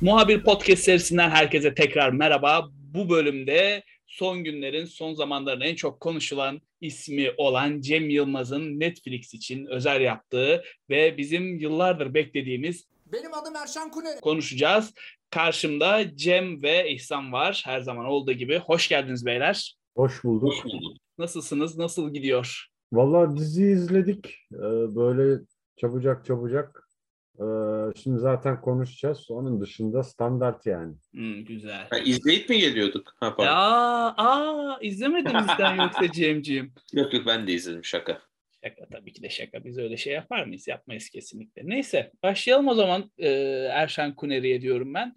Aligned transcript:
Muhabir 0.00 0.44
Podcast 0.44 0.82
serisinden 0.82 1.30
herkese 1.30 1.74
tekrar 1.74 2.10
merhaba. 2.10 2.68
Bu 2.94 3.10
bölümde 3.10 3.82
son 4.06 4.44
günlerin, 4.44 4.84
son 4.84 5.14
zamanların 5.14 5.60
en 5.60 5.74
çok 5.74 6.00
konuşulan 6.00 6.60
ismi 6.80 7.30
olan 7.36 7.80
Cem 7.80 8.10
Yılmaz'ın 8.10 8.80
Netflix 8.80 9.34
için 9.34 9.66
özel 9.66 10.00
yaptığı 10.00 10.62
ve 10.90 11.16
bizim 11.16 11.58
yıllardır 11.58 12.14
beklediğimiz 12.14 12.84
Benim 13.12 13.34
adım 13.34 13.56
Erşan 13.56 13.90
Kuner. 13.90 14.20
konuşacağız. 14.20 14.94
Karşımda 15.30 16.16
Cem 16.16 16.62
ve 16.62 16.90
İhsan 16.90 17.32
var 17.32 17.62
her 17.66 17.80
zaman 17.80 18.06
olduğu 18.06 18.32
gibi. 18.32 18.58
Hoş 18.58 18.88
geldiniz 18.88 19.26
beyler. 19.26 19.74
Hoş 19.96 20.24
bulduk. 20.24 20.52
Nasılsınız? 21.18 21.78
Nasıl 21.78 22.14
gidiyor? 22.14 22.66
Vallahi 22.92 23.36
dizi 23.36 23.64
izledik. 23.64 24.26
Ee, 24.54 24.58
böyle 24.96 25.40
çabucak 25.76 26.24
çabucak. 26.26 26.89
Ee, 27.40 27.44
şimdi 28.02 28.18
zaten 28.18 28.60
konuşacağız. 28.60 29.30
Onun 29.30 29.60
dışında 29.60 30.02
standart 30.02 30.66
yani. 30.66 30.94
Hmm, 31.12 31.44
güzel. 31.44 31.86
Ha, 31.90 31.98
izleyip 31.98 32.48
mi 32.48 32.58
geliyorduk? 32.58 33.14
Ha, 33.20 33.36
pardon. 33.36 33.52
Ya, 33.52 33.58
aa, 34.16 34.78
izlemedin 34.82 35.38
bizden 35.48 35.76
yoksa 35.76 36.12
Cem'ciğim. 36.12 36.72
Yok 36.92 37.14
yok 37.14 37.26
ben 37.26 37.46
de 37.46 37.52
izledim 37.52 37.84
şaka. 37.84 38.22
Şaka 38.64 38.86
tabii 38.88 39.12
ki 39.12 39.22
de 39.22 39.28
şaka. 39.28 39.64
Biz 39.64 39.78
öyle 39.78 39.96
şey 39.96 40.12
yapar 40.12 40.44
mıyız? 40.44 40.68
Yapmayız 40.68 41.08
kesinlikle. 41.08 41.62
Neyse 41.64 42.12
başlayalım 42.22 42.68
o 42.68 42.74
zaman 42.74 43.10
e, 43.18 43.28
Erşan 43.70 44.14
Kuneri'ye 44.14 44.62
diyorum 44.62 44.94
ben. 44.94 45.16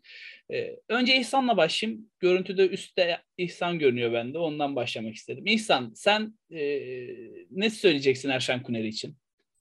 E, 0.53 0.75
önce 0.89 1.17
İhsan'la 1.17 1.57
başlayayım. 1.57 2.09
Görüntüde 2.19 2.67
üstte 2.67 3.21
İhsan 3.37 3.79
görünüyor 3.79 4.13
bende. 4.13 4.37
Ondan 4.37 4.75
başlamak 4.75 5.15
istedim. 5.15 5.45
İhsan 5.47 5.91
sen 5.95 6.39
e, 6.51 6.61
ne 7.51 7.69
söyleyeceksin 7.69 8.29
Erşan 8.29 8.63
Kuneri 8.63 8.87
için? 8.87 9.17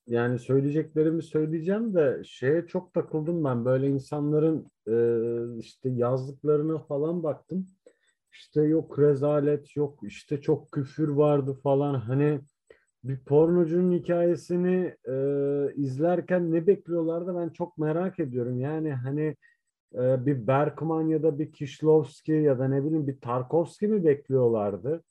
Yani 0.07 0.39
söyleyeceklerimi 0.39 1.23
söyleyeceğim 1.23 1.95
de 1.95 2.23
şeye 2.25 2.67
çok 2.67 2.95
takıldım 2.95 3.45
ben. 3.45 3.65
Böyle 3.65 3.89
insanların 3.89 4.71
e, 4.89 4.95
işte 5.59 5.89
yazdıklarına 5.89 6.79
falan 6.79 7.23
baktım. 7.23 7.67
İşte 8.33 8.63
yok 8.63 8.99
rezalet, 8.99 9.77
yok 9.77 9.99
işte 10.03 10.41
çok 10.41 10.73
küfür 10.73 11.09
vardı 11.09 11.55
falan. 11.63 11.95
Hani 11.95 12.41
bir 13.05 13.19
pornocunun 13.25 13.93
hikayesini 13.93 14.97
e, 15.09 15.15
izlerken 15.75 16.53
ne 16.53 16.67
bekliyorlardı 16.67 17.37
ben 17.37 17.49
çok 17.49 17.79
merak 17.79 18.21
ediyorum. 18.21 18.61
Yani 18.61 18.93
hani 18.93 19.37
e, 19.95 20.27
bir 20.27 20.47
Berkman 20.47 21.09
ya 21.09 21.23
da 21.23 21.39
bir 21.39 21.53
Kişlovski 21.53 22.33
ya 22.33 22.59
da 22.59 22.69
ne 22.69 22.85
bileyim 22.85 23.07
bir 23.07 23.21
Tarkovski 23.21 23.89
mi 23.89 24.05
bekliyorlardı? 24.05 25.03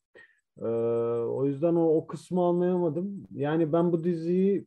E, 0.61 0.66
o 1.28 1.45
yüzden 1.45 1.76
o, 1.76 1.86
o 1.95 2.08
kısmı 2.08 2.42
anlayamadım. 2.44 3.28
Yani 3.36 3.73
ben 3.73 3.92
bu 3.92 4.03
diziyi 4.03 4.66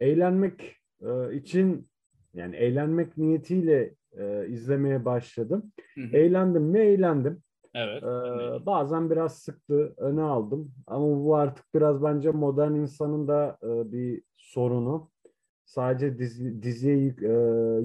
eğlenmek 0.00 0.76
e, 1.02 1.34
için 1.34 1.88
yani 2.34 2.56
eğlenmek 2.56 3.16
niyetiyle 3.18 3.94
e, 4.18 4.46
izlemeye 4.48 5.04
başladım. 5.04 5.72
Hı 5.94 6.00
hı. 6.00 6.16
Eğlendim 6.16 6.62
mi? 6.62 6.78
Eğlendim. 6.78 7.42
Evet. 7.74 8.02
Ee, 8.02 8.66
bazen 8.66 9.10
biraz 9.10 9.38
sıktı, 9.38 9.94
öne 9.96 10.22
aldım. 10.22 10.72
Ama 10.86 11.24
bu 11.24 11.36
artık 11.36 11.64
biraz 11.74 12.02
bence 12.02 12.30
modern 12.30 12.74
insanın 12.74 13.28
da 13.28 13.58
e, 13.62 13.92
bir 13.92 14.22
sorunu. 14.36 15.10
Sadece 15.64 16.18
dizi, 16.18 16.62
diziye 16.62 16.96
yük- 16.96 17.22
e, 17.22 17.32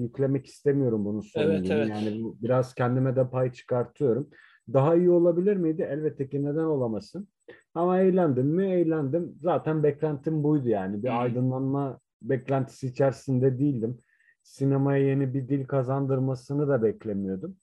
yüklemek 0.02 0.46
istemiyorum 0.46 1.04
bunun 1.04 1.20
sorumluluğunu. 1.20 1.72
evet. 1.72 1.88
Yani 1.90 2.22
bu- 2.22 2.36
biraz 2.42 2.74
kendime 2.74 3.16
de 3.16 3.28
pay 3.30 3.52
çıkartıyorum. 3.52 4.28
Daha 4.72 4.94
iyi 4.96 5.10
olabilir 5.10 5.56
miydi? 5.56 5.82
Elbette 5.90 6.28
ki 6.28 6.44
neden 6.44 6.64
olamasın. 6.64 7.28
Ama 7.74 8.00
eğlendim 8.00 8.46
mi? 8.46 8.64
Eğlendim. 8.64 9.38
Zaten 9.42 9.82
beklentim 9.82 10.42
buydu 10.44 10.68
yani. 10.68 11.02
Bir 11.02 11.08
Hmm. 11.08 11.16
aydınlanma 11.18 12.00
beklentisi 12.22 12.86
içerisinde 12.86 13.58
değildim. 13.58 13.98
Sinemaya 14.42 15.06
yeni 15.08 15.34
bir 15.34 15.48
dil 15.48 15.64
kazandırmasını 15.66 16.68
da 16.68 16.82
beklemiyordum. 16.82 17.56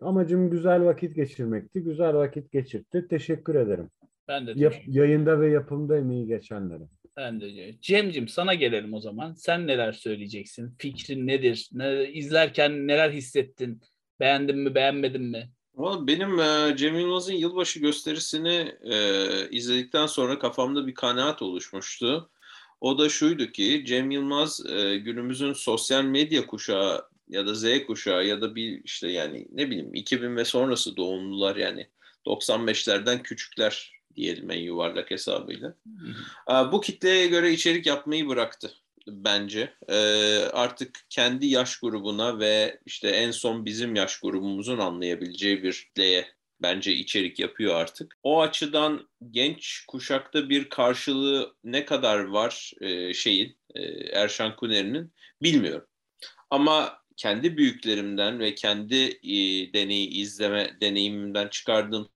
Amacım 0.00 0.50
güzel 0.50 0.84
vakit 0.84 1.14
geçirmekti. 1.16 1.80
Güzel 1.82 2.14
vakit 2.14 2.52
geçirtti. 2.52 3.06
Teşekkür 3.10 3.54
ederim. 3.54 3.90
Ben 4.28 4.46
de 4.46 4.52
Yap- 4.56 4.72
teşekkür- 4.72 4.92
yayında 4.92 5.40
ve 5.40 5.50
yapımda 5.50 5.98
emeği 5.98 6.26
geçenlere. 6.26 6.82
Ben 7.16 7.40
de 7.40 7.74
Cem'cim 7.80 8.28
sana 8.28 8.54
gelelim 8.54 8.94
o 8.94 9.00
zaman. 9.00 9.32
Sen 9.32 9.66
neler 9.66 9.92
söyleyeceksin? 9.92 10.74
Fikrin 10.78 11.26
nedir? 11.26 11.68
Ne, 11.72 12.12
izlerken 12.12 12.86
neler 12.88 13.10
hissettin? 13.10 13.80
Beğendin 14.20 14.58
mi, 14.58 14.74
beğenmedin 14.74 15.22
mi? 15.22 15.50
Benim 15.78 16.40
e, 16.40 16.76
Cem 16.76 16.98
Yılmaz'ın 16.98 17.32
yılbaşı 17.32 17.80
gösterisini 17.80 18.72
e, 18.82 18.94
izledikten 19.50 20.06
sonra 20.06 20.38
kafamda 20.38 20.86
bir 20.86 20.94
kanaat 20.94 21.42
oluşmuştu. 21.42 22.30
O 22.80 22.98
da 22.98 23.08
şuydu 23.08 23.52
ki 23.52 23.84
Cem 23.86 24.10
Yılmaz 24.10 24.66
e, 24.66 24.96
günümüzün 24.96 25.52
sosyal 25.52 26.04
medya 26.04 26.46
kuşağı 26.46 27.08
ya 27.28 27.46
da 27.46 27.54
Z 27.54 27.64
kuşağı 27.86 28.26
ya 28.26 28.40
da 28.40 28.54
bir 28.54 28.84
işte 28.84 29.08
yani 29.08 29.46
ne 29.52 29.70
bileyim 29.70 29.94
2000 29.94 30.36
ve 30.36 30.44
sonrası 30.44 30.96
doğumlular 30.96 31.56
yani 31.56 31.86
95'lerden 32.26 33.22
küçükler 33.22 33.92
diyelim 34.16 34.50
en 34.50 34.58
yuvarlak 34.58 35.10
hesabıyla. 35.10 35.74
Aa, 36.46 36.72
Bu 36.72 36.80
kitleye 36.80 37.26
göre 37.26 37.52
içerik 37.52 37.86
yapmayı 37.86 38.28
bıraktı 38.28 38.74
bence. 39.06 39.74
Ee, 39.88 40.38
artık 40.52 41.00
kendi 41.10 41.46
yaş 41.46 41.76
grubuna 41.80 42.38
ve 42.38 42.80
işte 42.86 43.08
en 43.08 43.30
son 43.30 43.64
bizim 43.64 43.94
yaş 43.94 44.20
grubumuzun 44.20 44.78
anlayabileceği 44.78 45.62
bir 45.62 45.72
kitleye 45.72 46.26
bence 46.62 46.92
içerik 46.92 47.38
yapıyor 47.38 47.74
artık. 47.74 48.16
O 48.22 48.42
açıdan 48.42 49.08
genç 49.30 49.84
kuşakta 49.88 50.48
bir 50.48 50.68
karşılığı 50.68 51.54
ne 51.64 51.84
kadar 51.84 52.24
var 52.24 52.72
e, 52.80 53.14
şeyin 53.14 53.58
e, 53.74 53.82
Erşan 54.12 54.56
Kuneri'nin 54.56 55.12
bilmiyorum. 55.42 55.86
Ama 56.50 56.98
kendi 57.16 57.56
büyüklerimden 57.56 58.40
ve 58.40 58.54
kendi 58.54 58.96
e, 59.22 59.72
deneyi 59.72 60.08
izleme 60.08 60.76
deneyimimden 60.80 61.48
çıkardığım 61.48 62.08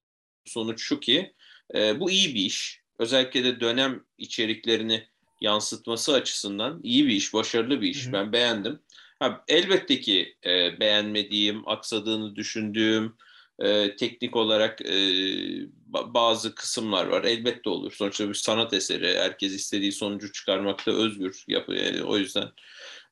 sonuç 0.45 0.81
şu 0.81 0.99
ki 0.99 1.33
e, 1.75 1.99
bu 1.99 2.11
iyi 2.11 2.35
bir 2.35 2.41
iş. 2.41 2.81
Özellikle 2.99 3.43
de 3.43 3.59
dönem 3.59 4.03
içeriklerini 4.17 5.07
yansıtması 5.41 6.13
açısından 6.13 6.79
iyi 6.83 7.07
bir 7.07 7.13
iş, 7.13 7.33
başarılı 7.33 7.81
bir 7.81 7.89
iş. 7.89 8.05
Hı 8.05 8.09
hı. 8.09 8.13
Ben 8.13 8.33
beğendim. 8.33 8.79
Ha, 9.19 9.43
elbette 9.47 9.99
ki 9.99 10.35
e, 10.45 10.79
beğenmediğim, 10.79 11.67
aksadığını 11.67 12.35
düşündüğüm, 12.35 13.17
e, 13.63 13.95
teknik 13.95 14.35
olarak 14.35 14.81
e, 14.81 14.93
ba- 15.91 16.13
bazı 16.13 16.55
kısımlar 16.55 17.07
var. 17.07 17.23
Elbette 17.23 17.69
olur. 17.69 17.91
Sonuçta 17.91 18.29
bir 18.29 18.33
sanat 18.33 18.73
eseri. 18.73 19.19
Herkes 19.19 19.53
istediği 19.53 19.91
sonucu 19.91 20.31
çıkarmakta 20.31 20.91
özgür. 20.91 21.43
Yap- 21.47 21.69
e, 21.69 22.03
o 22.03 22.17
yüzden 22.17 22.47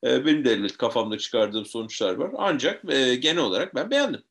e, 0.04 0.26
benim 0.26 0.46
de 0.46 0.68
kafamda 0.68 1.18
çıkardığım 1.18 1.66
sonuçlar 1.66 2.14
var. 2.14 2.32
Ancak 2.38 2.94
e, 2.94 3.16
genel 3.16 3.42
olarak 3.44 3.76
ben 3.76 3.92
beğendim. 3.92 4.24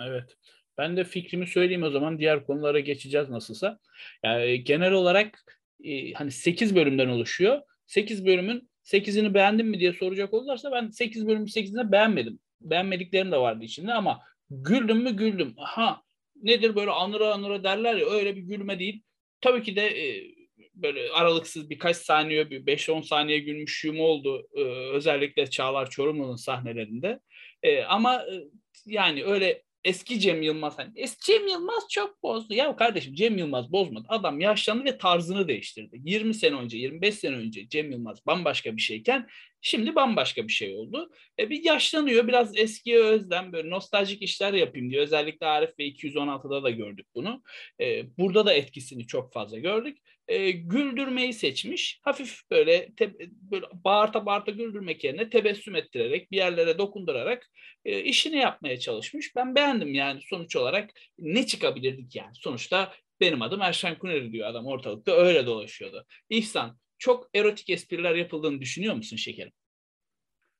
Evet. 0.00 0.36
Ben 0.78 0.96
de 0.96 1.04
fikrimi 1.04 1.46
söyleyeyim 1.46 1.82
o 1.82 1.90
zaman 1.90 2.18
diğer 2.18 2.46
konulara 2.46 2.80
geçeceğiz 2.80 3.28
nasılsa. 3.28 3.78
Yani 4.24 4.64
genel 4.64 4.92
olarak 4.92 5.44
e, 5.84 6.12
hani 6.12 6.30
8 6.30 6.74
bölümden 6.74 7.08
oluşuyor. 7.08 7.60
8 7.86 8.26
bölümün 8.26 8.68
8'ini 8.84 9.34
beğendin 9.34 9.66
mi 9.66 9.80
diye 9.80 9.92
soracak 9.92 10.34
olurlarsa 10.34 10.72
ben 10.72 10.90
8 10.90 11.26
bölümün 11.26 11.46
8'ini 11.46 11.92
beğenmedim. 11.92 12.38
Beğenmediklerim 12.60 13.32
de 13.32 13.36
vardı 13.36 13.64
içinde 13.64 13.92
ama 13.92 14.20
güldüm 14.52 15.02
mü 15.02 15.16
güldüm. 15.16 15.54
Ha 15.56 16.02
nedir 16.42 16.76
böyle 16.76 16.90
anıra 16.90 17.34
anıra 17.34 17.64
derler 17.64 17.96
ya 17.96 18.06
öyle 18.06 18.36
bir 18.36 18.40
gülme 18.40 18.78
değil. 18.78 19.02
Tabii 19.40 19.62
ki 19.62 19.76
de 19.76 19.86
e, 19.86 20.34
böyle 20.74 21.10
aralıksız 21.10 21.70
birkaç 21.70 21.96
saniye, 21.96 22.50
bir 22.50 22.66
5-10 22.66 23.02
saniye 23.02 23.38
gülmüşlüğüm 23.38 24.00
oldu. 24.00 24.48
E, 24.54 24.60
özellikle 24.92 25.50
Çağlar 25.50 25.90
Çorumlu'nun 25.90 26.36
sahnelerinde. 26.36 27.20
E, 27.62 27.82
ama 27.82 28.14
e, 28.14 28.44
yani 28.86 29.24
öyle 29.24 29.62
eski 29.84 30.20
Cem 30.20 30.42
Yılmaz 30.42 30.78
hani 30.78 30.92
eski 30.96 31.26
Cem 31.26 31.48
Yılmaz 31.48 31.84
çok 31.90 32.22
bozdu. 32.22 32.54
Ya 32.54 32.76
kardeşim 32.76 33.14
Cem 33.14 33.38
Yılmaz 33.38 33.72
bozmadı. 33.72 34.06
Adam 34.08 34.40
yaşlandı 34.40 34.84
ve 34.84 34.98
tarzını 34.98 35.48
değiştirdi. 35.48 36.00
20 36.04 36.34
sene 36.34 36.56
önce, 36.56 36.78
25 36.78 37.14
sene 37.14 37.36
önce 37.36 37.68
Cem 37.68 37.90
Yılmaz 37.90 38.26
bambaşka 38.26 38.76
bir 38.76 38.82
şeyken 38.82 39.28
şimdi 39.62 39.94
bambaşka 39.94 40.48
bir 40.48 40.52
şey 40.52 40.76
oldu. 40.76 41.10
E 41.38 41.50
bir 41.50 41.64
yaşlanıyor. 41.64 42.28
Biraz 42.28 42.58
eskiye 42.58 42.98
özlem 42.98 43.52
böyle 43.52 43.70
nostaljik 43.70 44.22
işler 44.22 44.52
yapayım 44.52 44.90
diyor. 44.90 45.02
Özellikle 45.02 45.46
Arif 45.46 45.78
ve 45.78 45.88
216'da 45.88 46.62
da 46.62 46.70
gördük 46.70 47.06
bunu. 47.14 47.42
E, 47.80 48.16
burada 48.18 48.46
da 48.46 48.52
etkisini 48.52 49.06
çok 49.06 49.32
fazla 49.32 49.58
gördük. 49.58 49.98
E, 50.28 50.50
güldürmeyi 50.50 51.32
seçmiş. 51.32 52.00
Hafif 52.02 52.40
böyle, 52.50 52.94
te, 52.94 53.12
böyle 53.30 53.66
bağırta 53.72 54.26
bağırta 54.26 54.50
güldürmek 54.50 55.04
yerine 55.04 55.30
tebessüm 55.30 55.76
ettirerek 55.76 56.32
bir 56.32 56.36
yerlere 56.36 56.78
dokundurarak 56.78 57.50
e, 57.84 58.00
işini 58.00 58.36
yapmaya 58.36 58.78
çalışmış. 58.78 59.36
Ben 59.36 59.54
beğendim 59.54 59.94
yani 59.94 60.20
sonuç 60.22 60.56
olarak 60.56 60.90
ne 61.18 61.46
çıkabilirdik 61.46 62.16
yani. 62.16 62.34
Sonuçta 62.34 62.92
benim 63.20 63.42
adım 63.42 63.62
Erşen 63.62 63.98
Kuneri 63.98 64.32
diyor 64.32 64.48
adam 64.48 64.66
ortalıkta 64.66 65.12
öyle 65.12 65.46
dolaşıyordu. 65.46 66.06
İhsan 66.30 66.78
çok 67.02 67.28
erotik 67.34 67.70
espriler 67.70 68.14
yapıldığını 68.14 68.60
düşünüyor 68.60 68.94
musun 68.94 69.16
şekerim? 69.16 69.52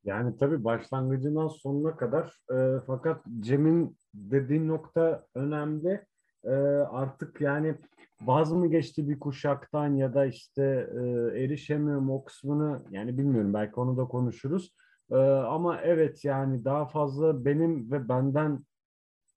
Yani 0.04 0.36
tabii 0.36 0.64
başlangıcından 0.64 1.48
sonuna 1.48 1.96
kadar 1.96 2.38
e, 2.54 2.80
fakat 2.86 3.24
Cem'in 3.40 3.96
dediği 4.14 4.68
nokta 4.68 5.26
önemli. 5.34 6.06
E, 6.44 6.50
artık 6.90 7.40
yani 7.40 7.74
vaz 8.20 8.52
mı 8.52 8.70
geçti 8.70 9.08
bir 9.08 9.20
kuşaktan 9.20 9.96
ya 9.96 10.14
da 10.14 10.26
işte 10.26 10.88
e, 10.94 11.00
erişemiyorum 11.44 12.10
o 12.10 12.24
kısmını 12.24 12.82
yani 12.90 13.18
bilmiyorum 13.18 13.54
belki 13.54 13.74
onu 13.74 13.96
da 13.96 14.04
konuşuruz. 14.04 14.72
Ee, 15.10 15.16
ama 15.26 15.80
evet 15.80 16.24
yani 16.24 16.64
daha 16.64 16.86
fazla 16.86 17.44
benim 17.44 17.92
ve 17.92 18.08
benden 18.08 18.52
e, 18.52 18.71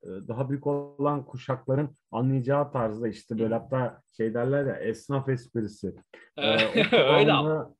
daha 0.06 0.50
büyük 0.50 0.68
olan 0.68 1.26
kuşakların 1.26 1.90
anlayacağı 2.12 2.72
tarzda 2.72 3.08
işte 3.08 3.40
böyle 3.40 3.54
hatta 3.54 4.02
şey 4.18 4.34
derler 4.34 4.66
ya 4.66 4.76
esnaf 4.76 5.30
esprisi. 5.30 5.96
Ee, 6.38 6.56
o 6.56 6.98
Öyle 6.98 7.34
ama. 7.34 7.50
kıvamda, 7.50 7.76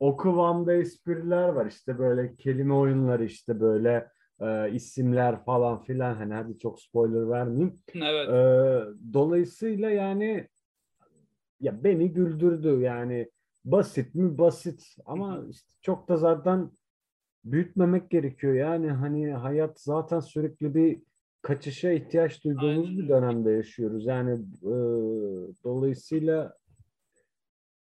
o 0.00 0.16
kıvamda 0.16 0.74
espriler 0.74 1.48
var 1.48 1.66
işte 1.66 1.98
böyle 1.98 2.36
kelime 2.36 2.74
oyunları 2.74 3.24
işte 3.24 3.60
böyle 3.60 4.08
e, 4.40 4.70
isimler 4.72 5.44
falan 5.44 5.82
filan 5.82 6.14
hani 6.14 6.34
hadi 6.34 6.58
çok 6.58 6.80
spoiler 6.80 7.30
vermeyeyim. 7.30 7.78
Evet. 7.94 8.28
Ee, 8.28 8.84
dolayısıyla 9.12 9.90
yani 9.90 10.48
ya 11.60 11.84
beni 11.84 12.12
güldürdü 12.12 12.80
yani 12.80 13.30
basit 13.64 14.14
mi 14.14 14.38
basit 14.38 14.96
ama 15.06 15.42
işte 15.50 15.70
çok 15.82 16.08
da 16.08 16.16
zaten 16.16 16.70
büyütmemek 17.44 18.10
gerekiyor 18.10 18.54
yani 18.54 18.90
hani 18.90 19.32
hayat 19.32 19.80
zaten 19.80 20.20
sürekli 20.20 20.74
bir 20.74 21.02
kaçışa 21.42 21.90
ihtiyaç 21.90 22.44
duyduğumuz 22.44 22.88
Aynen 22.88 22.98
bir 22.98 23.08
dönemde 23.08 23.50
yaşıyoruz 23.50 24.06
yani 24.06 24.32
e, 24.62 24.72
dolayısıyla 25.64 26.54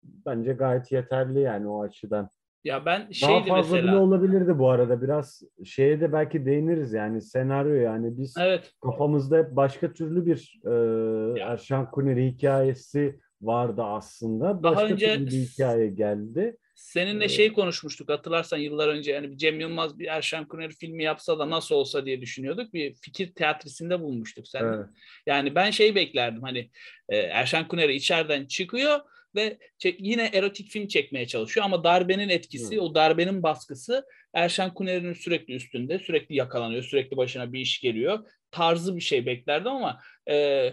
bence 0.03 0.53
gayet 0.53 0.91
yeterli 0.91 1.39
yani 1.39 1.67
o 1.67 1.81
açıdan. 1.83 2.29
Ya 2.63 2.85
ben 2.85 3.01
Daha 3.01 3.11
şeydi 3.13 3.49
fazla 3.49 3.75
bile 3.75 3.81
mesela. 3.85 4.01
olabilirdi 4.03 4.59
bu 4.59 4.69
arada 4.69 5.01
biraz 5.01 5.43
şeye 5.63 6.01
de 6.01 6.13
belki 6.13 6.45
değiniriz 6.45 6.93
yani 6.93 7.21
senaryo 7.21 7.73
yani 7.73 8.17
biz 8.17 8.35
Evet. 8.39 8.71
kafamızda 8.81 9.37
hep 9.37 9.55
başka 9.55 9.93
türlü 9.93 10.25
bir 10.25 10.61
e. 10.65 11.39
Erşan 11.41 11.91
Kuneri 11.91 12.25
hikayesi 12.27 13.19
vardı 13.41 13.83
aslında. 13.83 14.63
Daha 14.63 14.75
Başka 14.75 14.93
önce 14.93 15.13
türlü 15.13 15.25
bir 15.25 15.31
hikaye 15.31 15.87
geldi. 15.87 16.57
Seninle 16.75 17.30
şey 17.30 17.54
konuşmuştuk 17.54 18.10
hatırlarsan 18.10 18.57
yıllar 18.57 18.88
önce 18.88 19.12
yani 19.12 19.31
bir 19.31 19.38
Cem 19.38 19.60
Yılmaz 19.60 20.00
bir 20.00 20.06
Erşen 20.06 20.48
Kuneri 20.48 20.74
filmi 20.74 21.04
yapsa 21.04 21.39
da 21.39 21.50
nasıl 21.50 21.75
olsa 21.75 22.06
diye 22.06 22.22
düşünüyorduk. 22.22 22.74
Bir 22.74 22.95
fikir 22.95 23.33
teatrisinde 23.33 24.01
bulmuştuk 24.01 24.48
seninle. 24.48 24.75
Evet. 24.75 24.86
Yani 25.25 25.56
ben 25.56 25.72
şey 25.72 25.95
beklerdim 25.95 26.42
hani 26.42 26.69
e, 27.10 27.18
Erşen 27.18 27.68
Kuneri 27.68 27.95
içeriden 27.95 28.45
çıkıyor 28.45 29.00
ve 29.36 29.57
çe- 29.80 29.95
yine 30.00 30.30
erotik 30.33 30.69
film 30.69 30.88
çekmeye 30.88 31.27
çalışıyor 31.27 31.66
ama 31.66 31.83
darbenin 31.83 32.30
etkisi, 32.30 32.75
Hı. 32.75 32.81
o 32.81 32.95
darbenin 32.95 33.44
baskısı 33.44 34.06
Erşen 34.33 34.74
Kuneri'nin 34.74 35.13
sürekli 35.13 35.56
üstünde, 35.56 36.00
sürekli 36.00 36.36
yakalanıyor, 36.36 36.83
sürekli 36.83 37.18
başına 37.18 37.54
bir 37.54 37.60
iş 37.60 37.81
geliyor. 37.81 38.25
Tarzı 38.51 38.95
bir 38.95 39.01
şey 39.01 39.25
beklerdim 39.25 39.72
ama 39.72 40.01
e, 40.30 40.69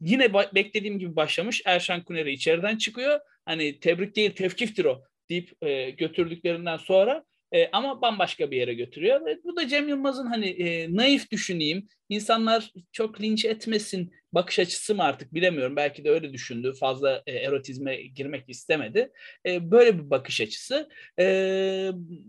yine 0.00 0.34
beklediğim 0.34 0.98
gibi 0.98 1.16
başlamış. 1.16 1.62
Erşen 1.66 2.04
Kuneri 2.04 2.32
içeriden 2.32 2.76
çıkıyor. 2.76 3.20
Hani 3.44 3.80
tebrik 3.80 4.16
değil, 4.16 4.30
tevkiftir 4.30 4.84
o 4.84 5.04
deyip 5.32 5.62
e, 5.62 5.90
götürdüklerinden 5.90 6.76
sonra 6.76 7.24
e, 7.52 7.68
ama 7.72 8.02
bambaşka 8.02 8.50
bir 8.50 8.56
yere 8.56 8.74
götürüyor. 8.74 9.26
Ve 9.26 9.38
bu 9.44 9.56
da 9.56 9.68
Cem 9.68 9.88
Yılmaz'ın 9.88 10.26
hani 10.26 10.46
e, 10.46 10.96
naif 10.96 11.30
düşüneyim, 11.30 11.88
insanlar 12.08 12.72
çok 12.92 13.20
linç 13.20 13.44
etmesin 13.44 14.12
bakış 14.32 14.58
açısı 14.58 14.94
mı 14.94 15.02
artık 15.02 15.34
bilemiyorum. 15.34 15.76
Belki 15.76 16.04
de 16.04 16.10
öyle 16.10 16.32
düşündü. 16.32 16.72
Fazla 16.80 17.22
e, 17.26 17.32
erotizme 17.32 18.02
girmek 18.02 18.48
istemedi. 18.48 19.12
E, 19.46 19.70
böyle 19.70 19.98
bir 19.98 20.10
bakış 20.10 20.40
açısı. 20.40 20.88
E, 21.18 21.24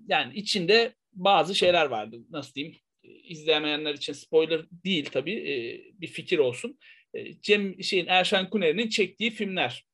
yani 0.07 0.33
içinde 0.33 0.93
bazı 1.13 1.55
şeyler 1.55 1.85
vardı. 1.85 2.17
Nasıl 2.29 2.53
diyeyim? 2.53 2.75
İzlemeyenler 3.03 3.93
için 3.93 4.13
spoiler 4.13 4.61
değil 4.71 5.05
tabii. 5.11 5.33
E, 5.33 5.53
bir 6.01 6.07
fikir 6.07 6.37
olsun. 6.37 6.79
E, 7.13 7.41
Cem 7.41 7.83
şeyin 7.83 8.07
Erşen 8.07 8.49
Kuneri'nin 8.49 8.89
çektiği 8.89 9.31
filmler 9.31 9.85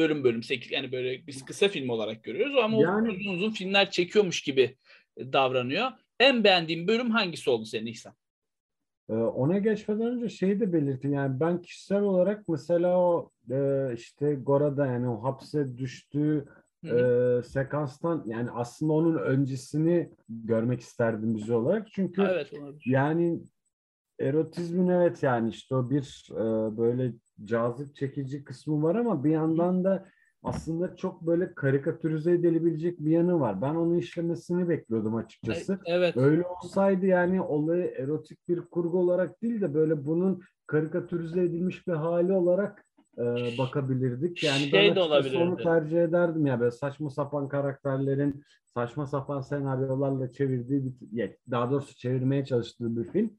bölüm 0.00 0.24
bölüm 0.24 0.42
sekiz 0.42 0.72
yani 0.72 0.92
böyle 0.92 1.26
biz 1.26 1.44
kısa 1.44 1.68
film 1.68 1.88
olarak 1.88 2.22
görüyoruz 2.24 2.56
ama 2.62 2.76
Yani- 2.76 3.08
o 3.08 3.12
uzun 3.12 3.34
uzun 3.34 3.50
filmler 3.50 3.90
çekiyormuş 3.90 4.42
gibi 4.42 4.76
davranıyor. 5.18 5.90
En 6.20 6.44
beğendiğin 6.44 6.88
bölüm 6.88 7.10
hangisi 7.10 7.50
oldu 7.50 7.64
senin 7.64 7.86
İhsan? 7.86 8.14
Ee, 9.10 9.12
ona 9.14 9.58
geçmeden 9.58 10.06
önce 10.06 10.28
şeyi 10.28 10.60
de 10.60 10.72
belirteyim. 10.72 11.16
Yani 11.16 11.40
ben 11.40 11.62
kişisel 11.62 12.00
olarak 12.02 12.48
mesela 12.48 12.98
o 12.98 13.30
e, 13.50 13.90
işte 13.94 14.34
Gora'da 14.34 14.86
yani 14.86 15.08
o 15.08 15.22
hapse 15.22 15.78
düştüğü 15.78 16.44
e, 16.84 16.96
sekanstan 17.44 18.24
yani 18.26 18.50
aslında 18.50 18.92
onun 18.92 19.18
öncesini 19.18 20.10
görmek 20.28 20.80
isterdim 20.80 21.38
dizi 21.38 21.54
olarak. 21.54 21.88
Çünkü 21.92 22.22
evet 22.22 22.52
olabilir. 22.52 22.82
Yani 22.86 23.40
erotizmin 24.20 24.88
evet 24.88 25.22
yani 25.22 25.48
işte 25.48 25.74
o 25.74 25.90
bir 25.90 26.28
e, 26.32 26.76
böyle 26.78 27.12
cazip 27.44 27.96
çekici 27.96 28.44
kısmı 28.44 28.82
var 28.82 28.94
ama 28.94 29.24
bir 29.24 29.30
yandan 29.30 29.84
da 29.84 30.06
aslında 30.42 30.96
çok 30.96 31.22
böyle 31.22 31.54
karikatürize 31.54 32.32
edilebilecek 32.32 33.00
bir 33.00 33.10
yanı 33.10 33.40
var. 33.40 33.62
Ben 33.62 33.74
onu 33.74 33.96
işlemesini 33.96 34.68
bekliyordum 34.68 35.14
açıkçası. 35.16 35.72
E- 35.72 35.76
Evet. 35.86 36.16
Öyle 36.16 36.42
olsaydı 36.46 37.06
yani 37.06 37.40
olayı 37.42 37.84
erotik 37.84 38.48
bir 38.48 38.60
kurgu 38.60 38.98
olarak 38.98 39.42
değil 39.42 39.60
de 39.60 39.74
böyle 39.74 40.06
bunun 40.06 40.42
karikatürize 40.66 41.40
edilmiş 41.44 41.86
bir 41.86 41.92
hali 41.92 42.32
olarak 42.32 42.84
e, 43.18 43.22
bakabilirdik. 43.58 44.42
Yani 44.42 44.70
Şey 44.70 44.72
ben 44.72 44.96
de 44.96 45.00
açıkçası 45.00 45.38
onu 45.38 45.44
olabilirdi. 45.44 45.62
tercih 45.62 46.02
ederdim 46.02 46.46
ya 46.46 46.60
böyle 46.60 46.70
saçma 46.70 47.10
sapan 47.10 47.48
karakterlerin 47.48 48.42
saçma 48.74 49.06
sapan 49.06 49.40
senaryolarla 49.40 50.32
çevirdiği 50.32 50.84
bir, 50.84 51.36
daha 51.50 51.70
doğrusu 51.70 51.96
çevirmeye 51.96 52.44
çalıştığı 52.44 52.96
bir 52.96 53.04
film. 53.04 53.30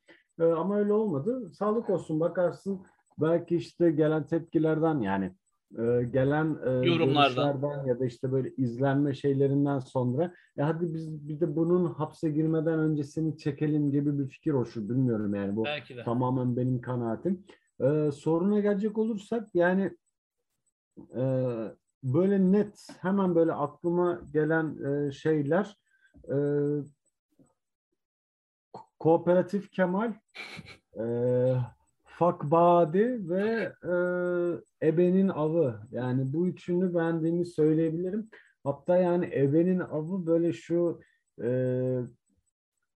E, 0.41 0.45
ama 0.45 0.77
öyle 0.77 0.93
olmadı. 0.93 1.51
Sağlık 1.53 1.89
olsun 1.89 2.19
bakarsın 2.19 2.81
belki 3.17 3.55
işte 3.55 3.91
gelen 3.91 4.27
tepkilerden 4.27 4.99
yani 4.99 5.35
e, 5.77 6.03
gelen 6.03 6.57
e, 6.65 6.87
Yorumlardan. 6.87 7.85
ya 7.85 7.99
da 7.99 8.05
işte 8.05 8.31
böyle 8.31 8.51
izlenme 8.57 9.13
şeylerinden 9.13 9.79
sonra 9.79 10.33
ya 10.55 10.67
hadi 10.67 10.93
biz 10.93 11.27
bir 11.27 11.39
de 11.39 11.55
bunun 11.55 11.85
hapse 11.85 12.29
girmeden 12.29 12.79
öncesini 12.79 13.37
çekelim 13.37 13.91
gibi 13.91 14.19
bir 14.19 14.27
fikir 14.27 14.51
hoşu 14.51 14.89
bilmiyorum 14.89 15.35
yani 15.35 15.55
bu 15.55 15.63
tamamen 16.05 16.57
benim 16.57 16.81
kanaatim. 16.81 17.43
Ee, 17.81 18.09
soruna 18.13 18.59
gelecek 18.59 18.97
olursak 18.97 19.49
yani 19.53 19.97
e, 21.15 21.23
böyle 22.03 22.51
net 22.51 22.87
hemen 23.01 23.35
böyle 23.35 23.53
aklıma 23.53 24.21
gelen 24.33 24.77
e, 24.85 25.11
şeyler 25.11 25.77
e, 26.29 26.35
Kooperatif 29.01 29.71
Kemal 29.71 30.13
e, 30.99 31.05
Fakbadi 32.05 33.29
ve 33.29 33.71
e, 33.83 33.93
Ebe'nin 34.87 35.27
Avı. 35.29 35.79
Yani 35.91 36.33
bu 36.33 36.47
üçünü 36.47 36.95
beğendiğimi 36.95 37.45
söyleyebilirim. 37.45 38.29
Hatta 38.63 38.97
yani 38.97 39.29
Ebe'nin 39.35 39.79
Avı 39.79 40.25
böyle 40.25 40.53
şu 40.53 41.01
e, 41.43 41.49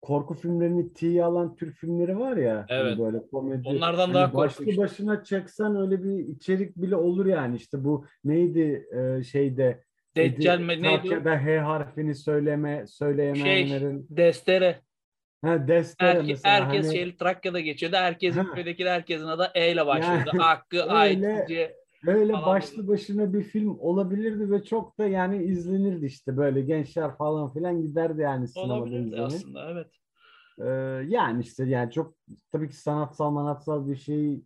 korku 0.03 0.35
filmlerini 0.35 0.93
tiye 0.93 1.25
alan 1.25 1.57
Türk 1.57 1.75
filmleri 1.77 2.19
var 2.19 2.37
ya. 2.37 2.67
hani 2.69 2.81
Evet. 2.81 2.99
böyle 2.99 3.27
komedi. 3.33 3.69
Onlardan 3.69 3.99
Hani 3.99 4.15
daha 4.15 4.35
başlı 4.35 4.65
korkunç. 4.65 4.79
başına 4.79 5.25
çeksen 5.25 5.77
öyle 5.77 6.05
bir 6.05 6.19
içerik 6.19 6.77
bile 6.77 6.97
olur 6.97 7.27
yani. 7.27 7.57
İşte 7.57 7.85
bu 7.85 8.05
neydi 8.25 8.87
e, 8.93 9.23
şeyde 9.23 9.85
Deccal 10.17 10.59
mi 10.59 10.83
neydi? 10.83 10.83
Trakya'da 11.09 11.45
H 11.45 11.59
harfini 11.59 12.15
söyleme 12.15 12.87
söyleyemeyenlerin 12.87 14.07
Destere. 14.11 14.81
Ha 15.43 15.69
destere 15.69 16.09
Herke- 16.09 16.23
mesela 16.27 16.55
herkes 16.55 16.87
hani 16.87 16.93
şey 16.93 17.17
Trakya'da 17.17 17.61
geçiyordu. 17.61 17.97
Herkesin 17.97 18.45
Ha. 18.45 18.55
köydekiler 18.55 18.95
herkesin 18.95 19.27
adı 19.27 19.51
E 19.55 19.73
ile 19.73 19.87
başlıyordu. 19.87 20.31
Yani 20.33 20.39
Hakkı, 20.43 20.77
öyle- 20.77 20.93
Ait, 20.93 21.73
Böyle 22.07 22.33
falan 22.33 22.47
başlı 22.47 22.89
başına 22.89 23.33
bir 23.33 23.43
film 23.43 23.79
olabilirdi 23.79 24.51
ve 24.51 24.65
çok 24.65 24.99
da 24.99 25.07
yani 25.07 25.45
izlenirdi 25.45 26.07
işte 26.07 26.37
böyle 26.37 26.61
gençler 26.61 27.17
falan 27.17 27.53
filan 27.53 27.83
giderdi 27.83 28.21
yani 28.21 28.49
sinemada 28.49 28.75
olabilirdi 28.75 29.07
izlemeye. 29.07 29.27
aslında 29.27 29.71
evet. 29.71 29.87
Ee, 30.61 30.69
yani 31.09 31.43
işte 31.43 31.65
yani 31.65 31.93
çok 31.93 32.15
tabii 32.53 32.69
ki 32.69 32.77
sanatsal 32.77 33.31
manatsal 33.31 33.89
bir 33.89 33.97
şey 33.97 34.41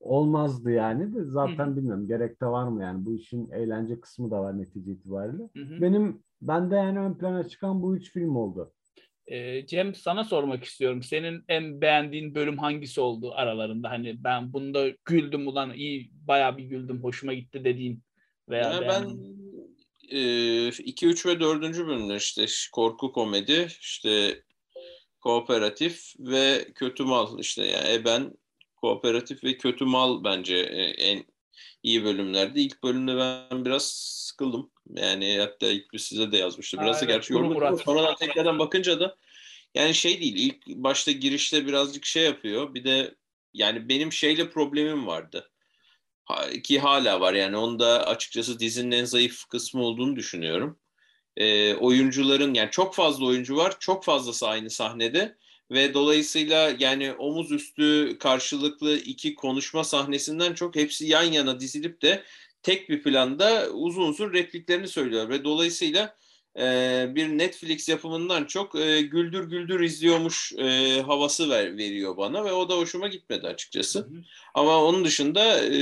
olmazdı 0.00 0.70
yani 0.70 1.14
de 1.14 1.24
zaten 1.24 1.76
bilmiyorum 1.76 2.06
gerek 2.08 2.40
de 2.42 2.46
var 2.46 2.68
mı 2.68 2.82
yani 2.82 3.04
bu 3.04 3.14
işin 3.14 3.50
eğlence 3.50 4.00
kısmı 4.00 4.30
da 4.30 4.42
var 4.42 4.58
netice 4.58 4.92
itibariyle. 4.92 5.42
Benim 5.82 6.22
bende 6.42 6.76
yani 6.76 6.98
ön 6.98 7.14
plana 7.14 7.44
çıkan 7.48 7.82
bu 7.82 7.96
üç 7.96 8.12
film 8.12 8.36
oldu. 8.36 8.72
Ee, 9.30 9.66
Cem 9.66 9.94
sana 9.94 10.24
sormak 10.24 10.64
istiyorum. 10.64 11.02
Senin 11.02 11.44
en 11.48 11.80
beğendiğin 11.80 12.34
bölüm 12.34 12.58
hangisi 12.58 13.00
oldu 13.00 13.32
aralarında? 13.34 13.90
Hani 13.90 14.24
ben 14.24 14.52
bunda 14.52 14.88
güldüm 15.04 15.48
ulan 15.48 15.74
iyi 15.74 16.10
bayağı 16.12 16.56
bir 16.56 16.64
güldüm 16.64 17.04
hoşuma 17.04 17.34
gitti 17.34 17.64
dediğin 17.64 18.02
veya 18.48 18.62
Yani 18.62 18.88
ben 18.88 19.04
beğendiğin. 19.04 19.40
2, 20.10 21.06
3 21.06 21.26
ve 21.26 21.40
4. 21.40 21.62
bölümler 21.62 22.16
işte 22.16 22.46
korku 22.72 23.12
komedi, 23.12 23.68
işte 23.80 24.42
kooperatif 25.20 26.14
ve 26.18 26.68
kötü 26.74 27.04
mal 27.04 27.38
işte 27.38 27.64
yani 27.66 27.88
Eben 27.88 28.32
kooperatif 28.76 29.44
ve 29.44 29.56
kötü 29.56 29.84
mal 29.84 30.24
bence 30.24 30.56
e, 30.56 30.82
en 30.82 31.24
iyi 31.82 32.04
bölümlerdi. 32.04 32.60
İlk 32.60 32.82
bölümde 32.82 33.16
ben 33.16 33.64
biraz 33.64 33.86
sıkıldım. 33.86 34.70
Yani 34.96 35.38
hatta 35.38 35.66
ilk 35.66 35.92
bir 35.92 35.98
size 35.98 36.32
de 36.32 36.36
yazmıştım. 36.36 36.80
Ha, 36.80 36.86
Biraz 36.86 36.96
da 37.00 37.04
evet, 37.04 37.14
gerçi 37.14 37.32
yorulmadım. 37.32 37.78
Sonradan 37.78 38.14
tekrardan 38.14 38.58
bakınca 38.58 39.00
da 39.00 39.16
yani 39.74 39.94
şey 39.94 40.20
değil. 40.20 40.36
İlk 40.36 40.66
başta 40.66 41.10
girişte 41.10 41.66
birazcık 41.66 42.04
şey 42.06 42.24
yapıyor. 42.24 42.74
Bir 42.74 42.84
de 42.84 43.14
yani 43.54 43.88
benim 43.88 44.12
şeyle 44.12 44.50
problemim 44.50 45.06
vardı. 45.06 45.50
Ha- 46.24 46.50
ki 46.50 46.78
hala 46.78 47.20
var 47.20 47.34
yani 47.34 47.56
onda 47.56 48.06
açıkçası 48.06 48.58
dizinin 48.60 48.90
en 48.90 49.04
zayıf 49.04 49.44
kısmı 49.44 49.82
olduğunu 49.82 50.16
düşünüyorum. 50.16 50.78
e, 51.36 51.74
oyuncuların 51.74 52.54
yani 52.54 52.70
çok 52.70 52.94
fazla 52.94 53.26
oyuncu 53.26 53.56
var, 53.56 53.76
çok 53.80 54.04
fazlası 54.04 54.48
aynı 54.48 54.70
sahnede 54.70 55.36
ve 55.70 55.94
dolayısıyla 55.94 56.72
yani 56.78 57.12
omuz 57.12 57.52
üstü 57.52 58.18
karşılıklı 58.18 58.96
iki 58.96 59.34
konuşma 59.34 59.84
sahnesinden 59.84 60.54
çok 60.54 60.76
hepsi 60.76 61.06
yan 61.06 61.22
yana 61.22 61.60
dizilip 61.60 62.02
de 62.02 62.22
tek 62.62 62.88
bir 62.88 63.02
planda 63.02 63.70
uzun 63.70 64.08
uzun 64.08 64.32
repliklerini 64.32 64.88
söylüyor 64.88 65.28
ve 65.28 65.44
dolayısıyla 65.44 66.16
e, 66.58 67.06
bir 67.14 67.28
Netflix 67.28 67.88
yapımından 67.88 68.44
çok 68.44 68.74
e, 68.74 69.02
güldür 69.02 69.50
güldür 69.50 69.80
izliyormuş 69.80 70.52
e, 70.58 71.00
havası 71.02 71.50
ver, 71.50 71.76
veriyor 71.76 72.16
bana 72.16 72.44
ve 72.44 72.52
o 72.52 72.68
da 72.68 72.76
hoşuma 72.76 73.08
gitmedi 73.08 73.46
açıkçası. 73.46 73.98
Hı 73.98 74.04
hı. 74.04 74.22
Ama 74.54 74.84
onun 74.84 75.04
dışında 75.04 75.64
e, 75.64 75.80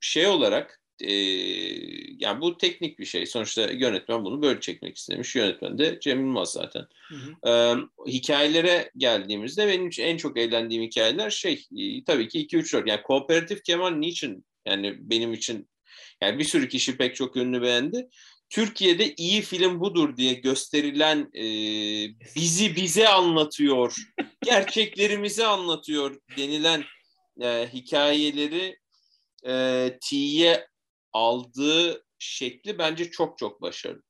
şey 0.00 0.26
olarak 0.26 0.81
e, 1.02 1.12
yani 2.18 2.40
bu 2.40 2.58
teknik 2.58 2.98
bir 2.98 3.04
şey. 3.04 3.26
Sonuçta 3.26 3.62
yönetmen 3.62 4.24
bunu 4.24 4.42
böyle 4.42 4.60
çekmek 4.60 4.96
istemiş. 4.96 5.36
Yönetmen 5.36 5.78
de 5.78 5.98
Cem 6.00 6.20
Yılmaz 6.20 6.52
zaten. 6.52 6.86
Hı 7.08 7.14
hı. 7.14 7.50
E, 7.50 7.52
hikayelere 8.10 8.90
geldiğimizde 8.96 9.68
benim 9.68 9.90
en 9.98 10.16
çok 10.16 10.38
eğlendiğim 10.38 10.82
hikayeler 10.82 11.30
şey 11.30 11.66
e, 11.78 12.04
tabii 12.04 12.28
ki 12.28 12.46
2-3-4. 12.46 12.90
Yani 12.90 13.02
kooperatif 13.02 13.64
kemal 13.64 13.90
niçin 13.90 14.44
yani 14.66 14.96
benim 15.00 15.32
için 15.32 15.68
yani 16.20 16.38
bir 16.38 16.44
sürü 16.44 16.68
kişi 16.68 16.96
pek 16.96 17.16
çok 17.16 17.36
ünlü 17.36 17.62
beğendi. 17.62 18.08
Türkiye'de 18.50 19.14
iyi 19.14 19.42
film 19.42 19.80
budur 19.80 20.16
diye 20.16 20.32
gösterilen 20.32 21.30
e, 21.34 21.44
bizi 22.36 22.76
bize 22.76 23.08
anlatıyor, 23.08 23.96
gerçeklerimizi 24.44 25.46
anlatıyor 25.46 26.20
denilen 26.36 26.84
e, 27.42 27.68
hikayeleri 27.72 28.76
e, 29.46 29.88
T'ye 30.00 30.66
aldığı 31.12 32.04
şekli 32.18 32.78
bence 32.78 33.10
çok 33.10 33.38
çok 33.38 33.62
başarılı. 33.62 34.02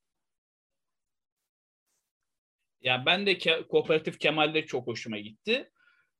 Ya 2.80 3.02
ben 3.06 3.26
de 3.26 3.38
ke- 3.38 3.68
kooperatif 3.68 4.18
Kemal'de 4.18 4.66
çok 4.66 4.86
hoşuma 4.86 5.18
gitti. 5.18 5.70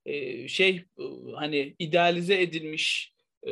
Ee, 0.06 0.48
şey 0.48 0.84
hani 1.34 1.76
idealize 1.78 2.42
edilmiş 2.42 3.14
e, 3.46 3.50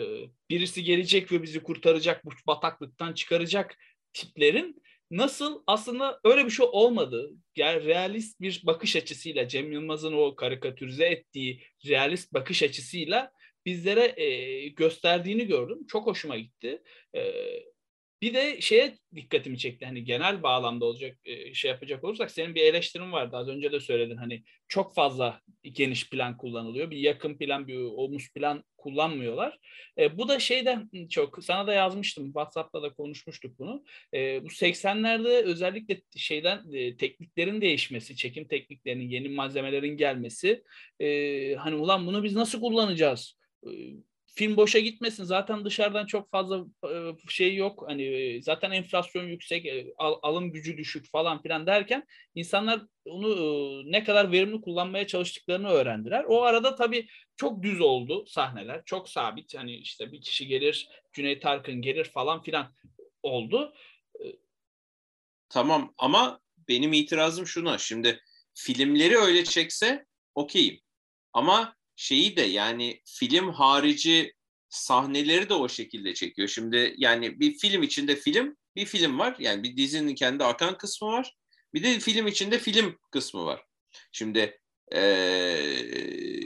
birisi 0.51 0.85
gelecek 0.85 1.33
ve 1.33 1.43
bizi 1.43 1.63
kurtaracak 1.63 2.25
bu 2.25 2.31
bataklıktan 2.47 3.13
çıkaracak 3.13 3.77
tiplerin 4.13 4.83
nasıl 5.11 5.63
aslında 5.67 6.21
öyle 6.25 6.45
bir 6.45 6.51
şey 6.51 6.67
olmadı. 6.73 7.31
Yani 7.57 7.85
realist 7.85 8.41
bir 8.41 8.63
bakış 8.65 8.97
açısıyla 8.97 9.49
Cem 9.49 9.73
Yılmaz'ın 9.73 10.13
o 10.13 10.37
karikatürize 10.37 11.05
ettiği 11.07 11.63
realist 11.87 12.33
bakış 12.33 12.63
açısıyla 12.63 13.33
bizlere 13.67 14.23
e, 14.23 14.69
gösterdiğini 14.69 15.47
gördüm. 15.47 15.87
Çok 15.89 16.07
hoşuma 16.07 16.39
gitti. 16.39 16.83
E, 17.17 17.21
bir 18.23 18.35
de 18.35 18.61
şeye 18.61 18.99
dikkatimi 19.15 19.59
çekti. 19.59 19.87
Hani 19.87 20.05
genel 20.05 20.43
bağlamda 20.43 20.85
olacak 20.85 21.19
e, 21.25 21.55
şey 21.55 21.71
yapacak 21.71 22.05
olursak 22.05 22.31
senin 22.31 22.55
bir 22.55 22.63
eleştirin 22.63 23.13
vardı. 23.13 23.37
Az 23.37 23.49
önce 23.49 23.73
de 23.73 23.81
söyledin. 23.81 24.17
Hani 24.17 24.43
çok 24.69 24.95
fazla 24.95 25.41
geniş 25.63 26.11
plan 26.11 26.37
kullanılıyor. 26.37 26.91
Bir 26.91 26.97
yakın 26.97 27.39
plan, 27.39 27.69
bir 27.69 27.77
omuz 27.77 28.33
plan 28.33 28.65
kullanmıyorlar. 28.77 29.59
E, 29.99 30.19
bu 30.19 30.29
da 30.29 30.39
şeyden 30.39 30.91
çok 31.11 31.45
sana 31.45 31.67
da 31.67 31.73
yazmıştım. 31.73 32.27
WhatsApp'ta 32.27 32.83
da 32.83 32.93
konuşmuştuk 32.93 33.59
bunu. 33.59 33.85
E, 34.15 34.45
bu 34.45 34.49
80'lerde 34.49 35.43
özellikle 35.43 36.01
şeyden 36.17 36.73
e, 36.73 36.97
tekniklerin 36.97 37.61
değişmesi, 37.61 38.17
çekim 38.17 38.49
tekniklerinin, 38.49 39.09
yeni 39.09 39.29
malzemelerin 39.29 39.97
gelmesi. 39.97 40.63
E, 41.01 41.55
hani 41.55 41.75
ulan 41.75 42.07
bunu 42.07 42.23
biz 42.23 42.35
nasıl 42.35 42.61
kullanacağız? 42.61 43.40
Film 44.35 44.57
boşa 44.57 44.79
gitmesin. 44.79 45.25
Zaten 45.25 45.65
dışarıdan 45.65 46.07
çok 46.07 46.31
fazla 46.31 46.65
şey 47.29 47.57
yok. 47.57 47.85
Hani 47.87 48.39
zaten 48.43 48.71
enflasyon 48.71 49.25
yüksek, 49.25 49.67
alım 49.99 50.53
gücü 50.53 50.77
düşük 50.77 51.11
falan 51.11 51.43
filan 51.43 51.67
derken 51.67 52.07
insanlar 52.35 52.83
onu 53.05 53.93
ne 53.93 54.05
kadar 54.05 54.33
verimli 54.33 54.61
kullanmaya 54.61 55.07
çalıştıklarını 55.07 55.69
öğrendiler. 55.69 56.25
O 56.29 56.43
arada 56.43 56.75
tabii 56.75 57.09
çok 57.37 57.63
düz 57.63 57.81
oldu 57.81 58.27
sahneler. 58.27 58.83
Çok 58.85 59.09
sabit. 59.09 59.55
Hani 59.55 59.77
işte 59.77 60.13
bir 60.13 60.21
kişi 60.21 60.47
gelir, 60.47 60.89
Cüneyt 61.13 61.47
Arkın 61.47 61.83
gelir 61.83 62.05
falan 62.05 62.43
filan 62.43 62.75
oldu. 63.23 63.75
Tamam 65.49 65.95
ama 65.99 66.41
benim 66.69 66.93
itirazım 66.93 67.47
şuna. 67.47 67.79
Şimdi 67.79 68.21
filmleri 68.55 69.17
öyle 69.17 69.45
çekse 69.45 70.07
okeyim. 70.35 70.81
Ama 71.33 71.77
şeyi 72.01 72.37
de 72.37 72.43
yani 72.43 73.03
film 73.05 73.53
harici 73.53 74.35
sahneleri 74.69 75.49
de 75.49 75.55
o 75.55 75.69
şekilde 75.69 76.15
çekiyor. 76.15 76.49
Şimdi 76.49 76.95
yani 76.97 77.41
bir 77.41 77.59
film 77.59 77.83
içinde 77.83 78.17
film, 78.17 78.57
bir 78.77 78.85
film 78.85 79.19
var. 79.19 79.37
Yani 79.39 79.63
bir 79.63 79.77
dizinin 79.77 80.15
kendi 80.15 80.45
akan 80.45 80.79
kısmı 80.79 81.09
var. 81.09 81.37
Bir 81.75 81.83
de 81.83 81.99
film 81.99 82.27
içinde 82.27 82.59
film 82.59 82.99
kısmı 83.11 83.45
var. 83.45 83.63
Şimdi 84.13 84.61
ee, 84.95 85.77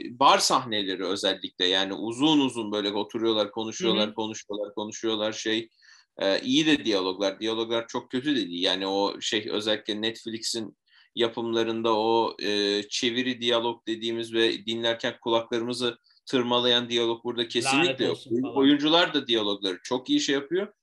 bar 0.09 0.37
sahneleri 0.37 1.05
özellikle 1.05 1.65
yani 1.65 1.93
uzun 1.93 2.39
uzun 2.39 2.71
böyle 2.71 2.91
oturuyorlar, 2.91 3.51
konuşuyorlar, 3.51 4.07
Hı-hı. 4.07 4.15
konuşuyorlar, 4.15 4.73
konuşuyorlar 4.75 5.33
şey 5.33 5.69
e, 6.17 6.41
iyi 6.41 6.65
de 6.65 6.85
diyaloglar. 6.85 7.39
Diyaloglar 7.39 7.87
çok 7.87 8.11
kötü 8.11 8.35
de 8.35 8.47
değil. 8.47 8.63
Yani 8.63 8.87
o 8.87 9.21
şey 9.21 9.47
özellikle 9.51 10.01
Netflix'in 10.01 10.77
yapımlarında 11.15 11.95
o 11.97 12.35
e, 12.39 12.83
çeviri 12.89 13.41
diyalog 13.41 13.87
dediğimiz 13.87 14.33
ve 14.33 14.65
dinlerken 14.65 15.19
kulaklarımızı 15.21 15.97
tırmalayan 16.25 16.89
diyalog 16.89 17.23
burada 17.23 17.47
kesinlikle 17.47 18.05
yok. 18.05 18.17
Oyuncular 18.43 19.13
da 19.13 19.27
diyalogları 19.27 19.79
çok 19.83 20.09
iyi 20.09 20.19
şey 20.19 20.35
yapıyor. 20.35 20.73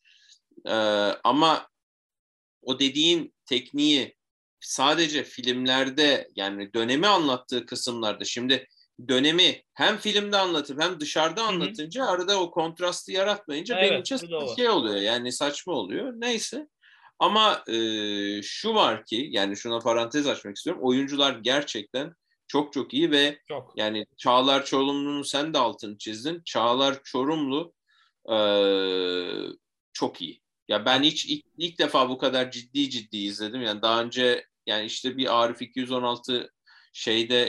E, 0.66 0.74
ama 1.24 1.68
o 2.62 2.78
dediğin 2.78 3.34
tekniği 3.46 4.16
sadece 4.60 5.24
filmlerde 5.24 6.30
yani 6.36 6.74
dönemi 6.74 7.06
anlattığı 7.06 7.66
kısımlarda 7.66 8.24
şimdi 8.24 8.68
dönemi 9.08 9.62
hem 9.74 9.98
filmde 9.98 10.36
anlatıp 10.36 10.82
hem 10.82 11.00
dışarıda 11.00 11.42
anlatınca 11.42 12.02
Hı-hı. 12.02 12.10
arada 12.10 12.40
o 12.40 12.50
kontrastı 12.50 13.12
yaratmayınca 13.12 13.78
evet, 13.78 13.90
benim 13.90 14.00
için 14.00 14.16
şey 14.56 14.68
oluyor 14.68 14.96
yani 14.96 15.32
saçma 15.32 15.72
oluyor. 15.72 16.12
Neyse. 16.16 16.68
Ama 17.22 17.64
e, 17.68 17.76
şu 18.42 18.74
var 18.74 19.04
ki 19.04 19.28
yani 19.30 19.56
şuna 19.56 19.78
parantez 19.78 20.26
açmak 20.26 20.56
istiyorum. 20.56 20.82
Oyuncular 20.84 21.38
gerçekten 21.38 22.14
çok 22.48 22.72
çok 22.72 22.94
iyi 22.94 23.10
ve 23.10 23.38
çok. 23.48 23.72
yani 23.76 24.06
Çağlar 24.16 24.64
Çorumlu'nun 24.64 25.22
sen 25.22 25.54
de 25.54 25.58
altını 25.58 25.98
çizdin. 25.98 26.42
Çağlar 26.44 27.02
Çorumlu 27.04 27.72
e, 28.32 28.36
çok 29.92 30.22
iyi. 30.22 30.42
Ya 30.68 30.84
ben 30.84 31.02
hiç 31.02 31.26
ilk, 31.26 31.44
ilk 31.58 31.78
defa 31.78 32.08
bu 32.08 32.18
kadar 32.18 32.50
ciddi 32.50 32.90
ciddi 32.90 33.16
izledim. 33.16 33.62
Yani 33.62 33.82
daha 33.82 34.02
önce 34.02 34.46
yani 34.66 34.86
işte 34.86 35.16
bir 35.16 35.42
Arif 35.42 35.62
216 35.62 36.50
şeyde 36.92 37.42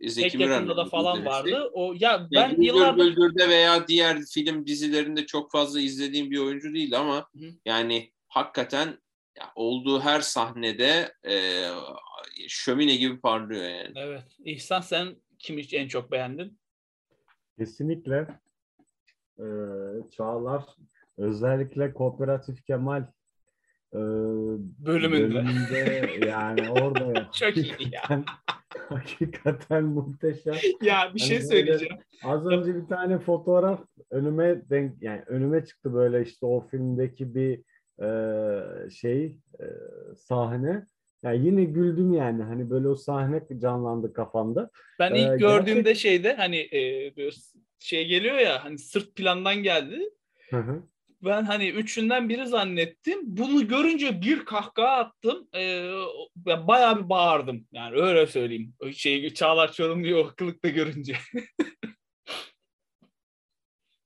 e, 0.00 0.08
Zeki 0.08 0.38
Müren 0.38 0.68
da 0.68 0.84
falan 0.84 1.26
vardı. 1.26 1.70
O 1.72 1.94
ya 1.98 2.28
ben 2.34 2.40
yani 2.40 2.66
yıllardır 2.66 3.06
Güldür'de 3.06 3.48
veya 3.48 3.88
diğer 3.88 4.18
film 4.34 4.66
dizilerinde 4.66 5.26
çok 5.26 5.52
fazla 5.52 5.80
izlediğim 5.80 6.30
bir 6.30 6.38
oyuncu 6.38 6.74
değil 6.74 6.98
ama 6.98 7.18
Hı. 7.18 7.44
yani 7.64 8.11
hakikaten 8.32 8.98
ya, 9.38 9.52
olduğu 9.54 10.00
her 10.00 10.20
sahnede 10.20 11.14
e, 11.28 11.34
şömine 12.48 12.96
gibi 12.96 13.20
parlıyor 13.20 13.64
yani. 13.64 13.92
Evet. 13.94 14.24
İhsan 14.44 14.80
sen 14.80 15.16
kimi 15.38 15.62
en 15.72 15.88
çok 15.88 16.12
beğendin? 16.12 16.58
Kesinlikle 17.58 18.26
ee, 19.38 19.44
Çağlar 20.10 20.64
özellikle 21.18 21.94
Kooperatif 21.94 22.64
Kemal 22.64 23.02
e, 23.92 23.98
bölümünde. 24.78 25.34
bölümünde 25.34 26.26
yani 26.26 26.70
orada 26.70 27.30
çok 27.32 27.56
iyi 27.56 27.74
ya. 27.92 28.24
hakikaten 28.88 29.84
muhteşem. 29.84 30.54
Ya 30.82 31.10
bir 31.14 31.20
şey 31.20 31.36
yani 31.36 31.46
söyleyeceğim. 31.46 31.96
Az 32.24 32.46
önce 32.46 32.74
bir 32.74 32.86
tane 32.86 33.18
fotoğraf 33.18 33.80
önüme 34.10 34.62
denk 34.70 35.02
yani 35.02 35.22
önüme 35.26 35.64
çıktı 35.64 35.94
böyle 35.94 36.22
işte 36.22 36.46
o 36.46 36.66
filmdeki 36.70 37.34
bir 37.34 37.62
e, 38.00 38.10
şey 38.90 39.24
e, 39.60 39.66
sahne. 40.16 40.86
Yani 41.22 41.46
yine 41.46 41.64
güldüm 41.64 42.12
yani 42.12 42.42
hani 42.42 42.70
böyle 42.70 42.88
o 42.88 42.94
sahne 42.94 43.42
canlandı 43.58 44.12
kafamda. 44.12 44.70
Ben 44.98 45.14
ilk 45.14 45.32
ee, 45.32 45.36
gördüğümde 45.36 45.82
gerçek... 45.82 45.96
şeyde 45.96 46.34
hani 46.34 46.56
e, 46.56 47.12
şey 47.78 48.06
geliyor 48.06 48.38
ya 48.38 48.64
hani 48.64 48.78
sırt 48.78 49.16
plandan 49.16 49.56
geldi. 49.62 50.10
Hı 50.50 50.56
hı. 50.56 50.82
Ben 51.24 51.42
hani 51.42 51.68
üçünden 51.68 52.28
biri 52.28 52.46
zannettim. 52.46 53.18
Bunu 53.22 53.68
görünce 53.68 54.22
bir 54.22 54.44
kahkaha 54.44 54.96
attım. 54.96 55.48
Ee, 55.56 55.90
bayağı 56.46 57.04
bir 57.04 57.08
bağırdım. 57.08 57.66
Yani 57.72 57.96
öyle 57.96 58.26
söyleyeyim. 58.26 58.74
O 58.80 58.90
şey 58.90 59.34
Çağlar 59.34 59.72
Çorum 59.72 60.04
diyor 60.04 60.18
o 60.24 60.34
kılıkta 60.36 60.68
görünce. 60.68 61.16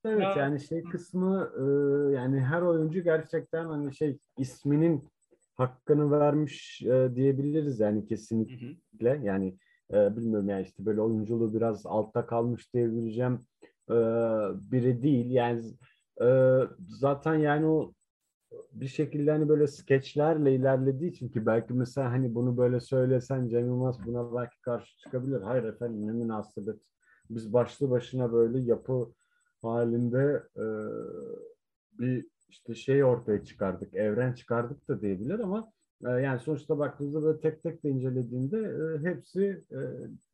Evet 0.06 0.22
ya. 0.22 0.34
yani 0.36 0.60
şey 0.60 0.82
kısmı 0.82 1.52
e, 1.56 1.62
yani 2.14 2.40
her 2.40 2.62
oyuncu 2.62 3.00
gerçekten 3.00 3.64
hani 3.64 3.94
şey 3.94 4.18
isminin 4.38 5.08
hakkını 5.54 6.10
vermiş 6.10 6.82
e, 6.82 7.10
diyebiliriz 7.14 7.80
yani 7.80 8.06
kesinlikle. 8.06 9.14
Hı 9.14 9.18
hı. 9.18 9.25
Yani 9.26 9.58
e, 9.92 10.16
bilmiyorum 10.16 10.48
yani 10.48 10.62
işte 10.62 10.86
böyle 10.86 11.00
oyunculuğu 11.00 11.54
biraz 11.54 11.86
altta 11.86 12.26
kalmış 12.26 12.75
diyebileceğim 12.75 13.40
e, 13.90 13.94
biri 14.72 15.02
değil. 15.02 15.30
Yani 15.30 15.62
e, 16.22 16.60
zaten 16.88 17.34
yani 17.34 17.66
o 17.66 17.92
bir 18.72 18.88
şekilde 18.88 19.30
hani 19.30 19.48
böyle 19.48 19.66
skeçlerle 19.66 20.54
ilerlediği 20.54 21.10
için 21.10 21.28
ki 21.28 21.46
belki 21.46 21.75
mesela 21.75 22.10
hani 22.12 22.34
bunu 22.34 22.56
böyle 22.56 22.80
söylesen 22.80 23.48
Cem 23.48 23.66
Yılmaz 23.66 24.06
buna 24.06 24.34
belki 24.34 24.60
karşı 24.60 24.98
çıkabilir. 24.98 25.40
Hayır 25.42 25.64
efendim 25.64 26.06
ne 26.06 26.12
münasebet. 26.12 26.80
Biz 27.30 27.52
başlı 27.52 27.90
başına 27.90 28.32
böyle 28.32 28.58
yapı 28.58 29.12
halinde 29.62 30.42
e, 30.56 30.66
bir 31.98 32.26
işte 32.48 32.75
şey 32.75 33.04
ortaya 33.04 33.44
çıkardık, 33.44 33.94
evren 33.94 34.32
çıkardık 34.32 34.88
da 34.88 35.00
diyebilir 35.00 35.38
ama 35.38 35.72
e, 36.06 36.10
yani 36.10 36.40
sonuçta 36.40 36.78
baktığınızda 36.78 37.22
böyle 37.22 37.40
tek 37.40 37.62
tek 37.62 37.84
de 37.84 37.90
incelediğinde 37.90 38.58
e, 38.58 39.08
hepsi 39.08 39.64
e, 39.72 39.78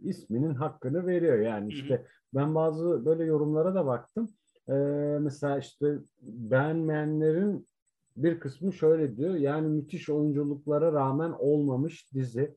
isminin 0.01 0.55
hakkını 0.55 1.07
veriyor. 1.07 1.39
Yani 1.39 1.73
işte 1.73 2.07
ben 2.35 2.55
bazı 2.55 3.05
böyle 3.05 3.25
yorumlara 3.25 3.75
da 3.75 3.87
baktım. 3.87 4.29
E, 4.69 4.73
mesela 5.21 5.59
işte 5.59 5.99
beğenmeyenlerin 6.23 7.67
bir 8.17 8.41
kısmı 8.41 8.73
şöyle 8.73 9.17
diyor. 9.17 9.35
Yani 9.35 9.69
müthiş 9.69 10.11
oyunculuklara 10.11 10.93
rağmen 10.93 11.33
olmamış 11.39 12.15
dizi. 12.15 12.57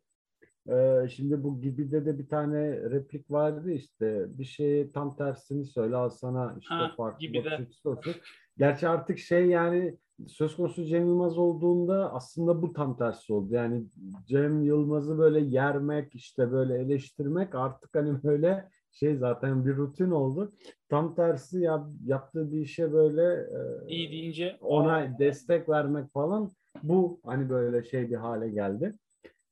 Ee, 0.70 1.08
şimdi 1.10 1.44
bu 1.44 1.62
Gibi'de 1.62 2.06
de 2.06 2.20
bir 2.20 2.28
tane 2.28 2.72
replik 2.72 3.32
vardı 3.32 3.72
işte 3.72 4.26
bir 4.30 4.44
şey 4.44 4.92
tam 4.92 5.16
tersini 5.16 5.66
söyle 5.66 5.96
al 5.96 6.10
sana 6.10 6.56
işte 6.60 6.76
Ha, 6.76 6.94
farklı 6.98 7.34
bakış 7.34 7.54
açısı 7.54 7.90
olsun. 7.90 8.14
Gerçi 8.58 8.88
artık 8.88 9.20
şey 9.20 9.46
yani 9.46 9.98
söz 10.28 10.56
konusu 10.56 10.84
Cem 10.86 11.08
Yılmaz 11.08 11.38
olduğunda 11.38 12.14
aslında 12.14 12.62
bu 12.62 12.74
tam 12.74 12.98
tersi 12.98 13.34
oldu. 13.34 13.54
Yani 13.54 13.86
Cem 14.26 14.64
Yılmaz'ı 14.64 15.18
böyle 15.18 15.40
yermek 15.40 16.16
işte 16.16 16.52
böyle 16.52 16.78
eleştirmek 16.78 17.56
artık 17.56 17.96
hani 17.96 18.24
böyle 18.24 18.70
şey 18.92 19.16
zaten 19.16 19.66
bir 19.66 19.76
rutin 19.76 20.12
oldu. 20.12 20.52
Tam 20.90 21.16
tersi 21.16 21.60
yap, 21.60 21.88
yaptığı 22.06 22.52
bir 22.52 22.60
işe 22.60 22.94
böyle 22.94 23.24
e, 23.24 23.88
İyi 23.88 24.12
deyince 24.12 24.58
ona 24.62 25.20
destek 25.20 25.70
vermek 25.70 26.14
falan 26.14 26.50
bu 26.84 27.20
hani 27.26 27.50
böyle 27.50 27.84
şey 27.84 28.10
bir 28.10 28.16
hale 28.16 28.50
geldi. 28.50 28.94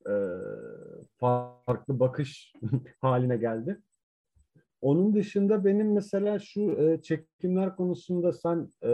Ee, 0.10 0.14
farklı 1.20 2.00
bakış 2.00 2.54
haline 3.02 3.38
geldi. 3.38 3.82
Onun 4.82 5.14
dışında 5.14 5.66
benim 5.66 5.94
mesela 5.94 6.40
şu 6.40 6.62
e, 6.62 7.02
çekimler 7.02 7.76
konusunda 7.76 8.34
sen 8.34 8.70
e, 8.82 8.90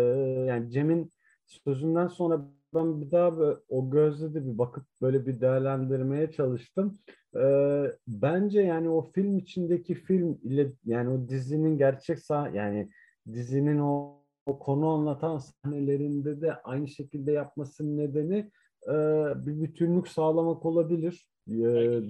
yani 0.47 0.71
Cem'in 0.71 1.11
sözünden 1.45 2.07
sonra 2.07 2.41
ben 2.73 3.01
bir 3.01 3.11
daha 3.11 3.37
böyle 3.37 3.59
o 3.69 3.89
gözle 3.89 4.33
de 4.33 4.45
bir 4.45 4.57
bakıp 4.57 4.85
böyle 5.01 5.25
bir 5.25 5.41
değerlendirmeye 5.41 6.31
çalıştım. 6.31 6.97
Ee, 7.35 7.83
bence 8.07 8.61
yani 8.61 8.89
o 8.89 9.01
film 9.01 9.37
içindeki 9.37 9.95
film 9.95 10.39
ile 10.43 10.71
yani 10.85 11.09
o 11.09 11.29
dizinin 11.29 11.77
gerçek 11.77 12.19
sah 12.19 12.53
yani 12.53 12.89
dizinin 13.33 13.79
o, 13.79 14.23
o 14.45 14.59
konu 14.59 14.87
anlatan 14.87 15.37
sahnelerinde 15.37 16.41
de 16.41 16.53
aynı 16.53 16.87
şekilde 16.87 17.31
yapmasının 17.31 17.97
nedeni 17.97 18.51
e, 18.89 19.33
bir 19.45 19.61
bütünlük 19.61 20.07
sağlamak 20.07 20.65
olabilir. 20.65 21.29
E, 21.49 21.53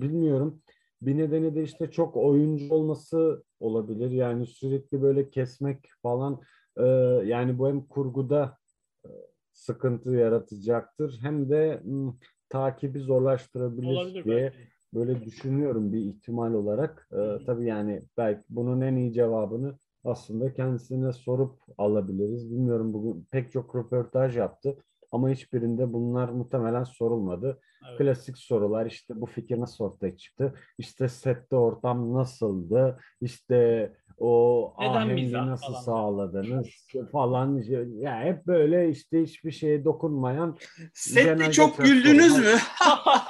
bilmiyorum. 0.02 0.62
Bir 1.02 1.18
nedeni 1.18 1.56
de 1.56 1.64
işte 1.64 1.92
çok 1.92 2.18
oyuncu 2.18 2.74
olması 2.74 3.44
olabilir. 3.60 4.12
Yani 4.12 4.46
sürekli 4.46 5.02
böyle 5.02 5.30
kesmek 5.30 5.90
falan 6.02 6.42
e, 6.78 6.86
yani 7.26 7.60
bu 7.60 7.68
hem 7.68 7.82
kurguda 7.82 8.58
e, 9.06 9.10
sıkıntı 9.52 10.12
yaratacaktır 10.12 11.20
hem 11.22 11.50
de 11.50 11.82
m, 11.86 12.12
takibi 12.50 13.00
zorlaştırabilir 13.00 13.88
olabilir 13.88 14.24
diye 14.24 14.42
belki. 14.42 14.58
böyle 14.94 15.26
düşünüyorum 15.26 15.94
bir 15.94 16.00
ihtimal 16.00 16.54
olarak. 16.54 17.10
E, 17.12 17.46
tabii 17.46 17.66
yani 17.66 18.04
belki 18.18 18.44
bunun 18.50 18.82
en 18.82 18.96
iyi 18.96 19.14
cevabını 19.14 19.78
aslında 20.04 20.54
kendisine 20.54 21.14
sorup 21.14 21.60
alabiliriz. 21.78 22.52
Bilmiyorum 22.52 22.94
bugün 22.94 23.28
pek 23.32 23.52
çok 23.52 23.76
röportaj 23.76 24.38
yaptı 24.38 24.78
ama 25.12 25.30
hiçbirinde 25.30 25.94
bunlar 25.94 26.30
muhtemelen 26.30 26.84
sorulmadı. 26.84 27.60
Evet. 27.90 27.98
Klasik 27.98 28.38
sorular 28.38 28.86
işte 28.86 29.22
bu 29.22 29.26
fikir 29.26 29.60
nasıl 29.60 29.84
ortaya 29.86 30.18
çıktı? 30.18 30.54
İşte 30.78 31.08
sette 31.10 31.56
ortam 31.56 32.14
nasıldı? 32.14 33.00
İşte 33.22 33.92
o 34.18 34.74
Neden 34.80 34.94
ahengi 34.94 35.34
nasıl 35.34 35.68
falan. 35.74 35.82
sağladınız 35.82 36.68
falan. 37.12 37.62
Ya 38.00 38.20
hep 38.22 38.48
böyle 38.48 38.90
işte 38.90 39.22
hiçbir 39.24 39.52
şeye 39.52 39.86
dokunmayan 39.86 40.58
Sette 40.94 41.52
çok 41.52 41.78
güldünüz 41.78 42.34
sorular. 42.34 42.54
mü? 42.54 42.60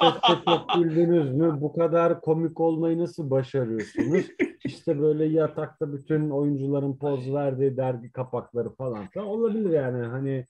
Sette 0.26 0.40
çok 0.46 0.68
güldünüz 0.74 1.34
mü? 1.34 1.58
Bu 1.60 1.72
kadar 1.72 2.20
komik 2.20 2.60
olmayı 2.60 2.98
nasıl 2.98 3.30
başarıyorsunuz? 3.30 4.26
İşte 4.64 5.00
böyle 5.00 5.24
yatakta 5.24 5.92
bütün 5.92 6.30
oyuncuların 6.30 6.96
poz 6.96 7.32
verdiği 7.34 7.76
dergi 7.76 8.12
kapakları 8.12 8.70
falan 8.74 9.08
olabilir 9.16 9.70
yani 9.70 10.06
hani 10.06 10.46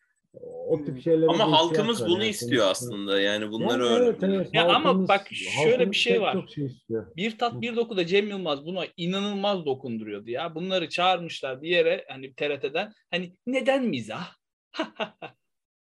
o 0.69 0.85
tip 0.85 1.03
şeylere 1.03 1.27
Ama 1.31 1.53
halkımız 1.53 2.03
var 2.03 2.09
bunu 2.09 2.19
yani 2.19 2.29
istiyor 2.29 2.67
aslında. 2.71 3.21
Yani 3.21 3.51
bunları 3.51 3.85
Yani 3.85 4.05
evet, 4.05 4.19
evet, 4.23 4.49
Ya 4.53 4.69
ama 4.69 5.09
bak 5.09 5.27
şöyle 5.33 5.91
bir 5.91 5.97
şey 5.97 6.21
var. 6.21 6.33
Çok 6.33 6.51
şey 6.51 6.65
istiyor. 6.65 7.07
Bir 7.17 7.39
tat 7.39 7.61
bir 7.61 7.77
dokuda 7.77 8.07
Cem 8.07 8.29
Yılmaz 8.29 8.67
buna 8.67 8.85
inanılmaz 8.97 9.67
dokunduruyordu 9.67 10.31
ya. 10.31 10.55
Bunları 10.55 10.89
çağırmışlar 10.89 11.63
bir 11.63 11.69
yere 11.69 12.05
hani 12.09 12.35
TRT'den. 12.35 12.93
Hani 13.11 13.35
neden 13.47 13.85
mizah? 13.85 14.27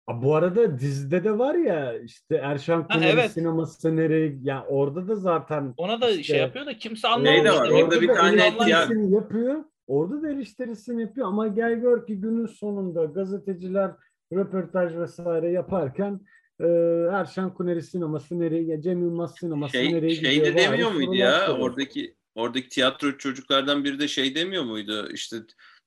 Ha, 0.09 0.23
bu 0.23 0.35
arada 0.35 0.79
dizide 0.79 1.25
de 1.25 1.39
var 1.39 1.55
ya 1.55 1.99
işte 1.99 2.37
Erşan 2.37 2.89
Kuneri 2.89 3.09
evet. 3.09 3.31
sineması 3.31 3.97
nereye 3.97 4.37
ya 4.43 4.67
orada 4.69 5.09
da 5.09 5.17
zaten 5.17 5.75
Ona 5.77 6.01
da 6.01 6.11
İşte- 6.11 6.23
şey 6.23 6.39
yapıyor 6.39 6.67
da 6.67 6.79
kimse 6.79 7.09
Neyde 7.09 7.51
anlamamış. 7.51 7.61
var? 7.61 7.69
demek 7.71 7.85
Orada 7.85 8.01
bir 8.01 8.09
tane 8.09 8.47
eleştirisini 8.47 9.15
yapıyor. 9.15 9.65
Orada 9.87 10.23
da 10.23 10.31
eleştirisini 10.31 11.03
yapıyor 11.03 11.27
ama 11.27 11.49
gel 11.49 11.75
gör 11.75 12.07
ki 12.07 12.21
günün 12.21 12.47
sonunda 12.47 13.05
gazeteciler 13.05 13.91
röportaj 14.33 14.97
vesaire 14.97 15.51
yaparken 15.51 16.21
e, 16.61 16.67
Erşan 17.12 17.55
Kuneri 17.55 17.83
sineması 17.83 18.41
nereye, 18.41 18.83
Cem 18.83 19.01
Yılmaz 19.03 19.35
sineması 19.41 19.73
Şey, 19.73 19.93
nereye 19.93 20.15
şey 20.15 20.35
gidiyor? 20.35 20.47
de 20.47 20.55
Bu 20.55 20.59
ayrı 20.59 20.71
demiyor 20.71 20.93
muydu 20.93 21.15
ya? 21.15 21.41
soruyor. 21.47 21.59
Oradaki 21.59 22.15
oradaki 22.35 22.69
tiyatro 22.69 23.17
çocuklardan 23.19 23.85
biri 23.85 23.99
de 24.01 24.09
şey 24.09 24.35
demiyor 24.35 24.65
muydu? 24.65 25.09
İşte 25.12 25.37